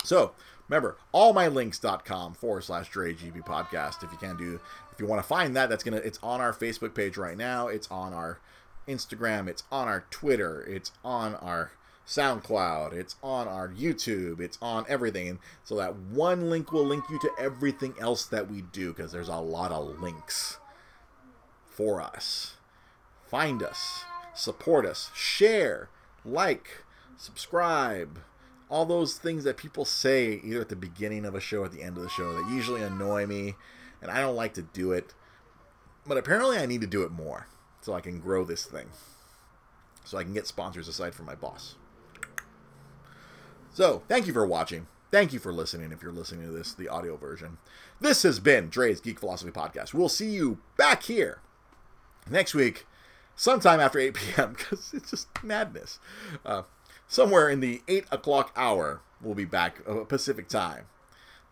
[0.03, 0.33] So
[0.69, 4.03] remember, allmylinks.com forward slash Dre GP podcast.
[4.03, 4.61] If you can do,
[4.93, 7.69] if you want to find that, that's gonna, it's on our Facebook page right now.
[7.69, 8.39] It's on our
[8.89, 9.49] Instagram.
[9.49, 10.63] It's on our Twitter.
[10.63, 11.73] It's on our
[12.11, 15.39] SoundCloud, it's on our YouTube, it's on everything.
[15.63, 19.29] So that one link will link you to everything else that we do because there's
[19.29, 20.59] a lot of links
[21.65, 22.57] for us.
[23.29, 24.03] Find us,
[24.35, 25.89] support us, share,
[26.25, 26.83] like,
[27.17, 28.19] subscribe.
[28.69, 31.73] All those things that people say either at the beginning of a show or at
[31.73, 33.55] the end of the show that usually annoy me,
[34.03, 35.15] and I don't like to do it.
[36.05, 37.47] But apparently, I need to do it more
[37.81, 38.89] so I can grow this thing.
[40.05, 41.77] So I can get sponsors aside from my boss.
[43.73, 44.87] So, thank you for watching.
[45.11, 47.59] Thank you for listening if you're listening to this, the audio version.
[48.01, 49.95] This has been Dre's Geek Philosophy Podcast.
[49.95, 51.41] We'll see you back here
[52.29, 52.87] next week,
[53.35, 55.99] sometime after 8 p.m., because it's just madness.
[56.45, 56.63] Uh,
[57.09, 60.87] somewhere in the 8 o'clock hour, we'll be back uh, Pacific time.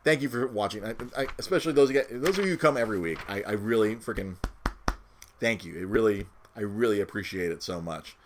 [0.05, 2.77] Thank you for watching, I, I, especially those of you, those of you who come
[2.77, 3.19] every week.
[3.29, 4.37] I, I really freaking
[5.41, 5.77] thank you.
[5.77, 8.17] It really, I really appreciate it so much.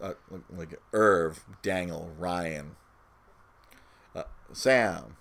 [0.00, 0.12] Uh,
[0.54, 2.76] like Irv, Daniel, Ryan,
[4.52, 5.16] Sam,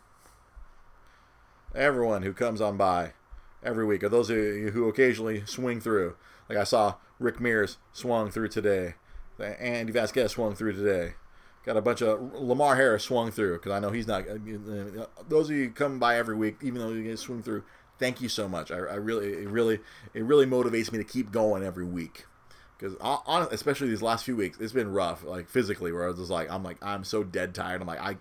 [1.76, 3.14] everyone who comes on by,
[3.64, 4.04] every week.
[4.04, 6.16] Or those you who occasionally swing through,
[6.50, 8.96] like I saw Rick Mears swung through today,
[9.40, 11.14] Andy Vasquez swung through today.
[11.66, 14.24] Got a bunch of Lamar Harris swung through because I know he's not.
[15.28, 17.64] Those of you come by every week, even though you get swing through,
[18.00, 18.72] thank you so much.
[18.72, 19.80] I, I really, it really,
[20.14, 22.26] it really motivates me to keep going every week
[22.78, 22.96] because
[23.52, 26.48] especially these last few weeks it's been rough like physically where i was just like
[26.52, 28.16] i'm like i'm so dead tired i'm like i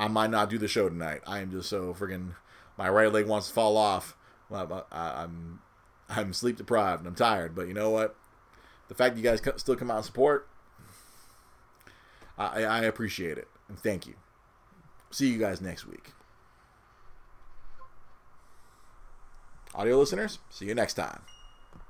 [0.00, 1.20] i might not do the show tonight.
[1.26, 2.34] I am just so freaking
[2.78, 4.16] my right leg wants to fall off.
[4.50, 5.60] I'm
[6.08, 8.16] i'm sleep deprived and i'm tired but you know what?
[8.88, 10.48] The fact you guys still come out and support
[12.38, 14.14] i i appreciate it and thank you.
[15.12, 16.12] See you guys next week.
[19.74, 21.22] Audio listeners see you next time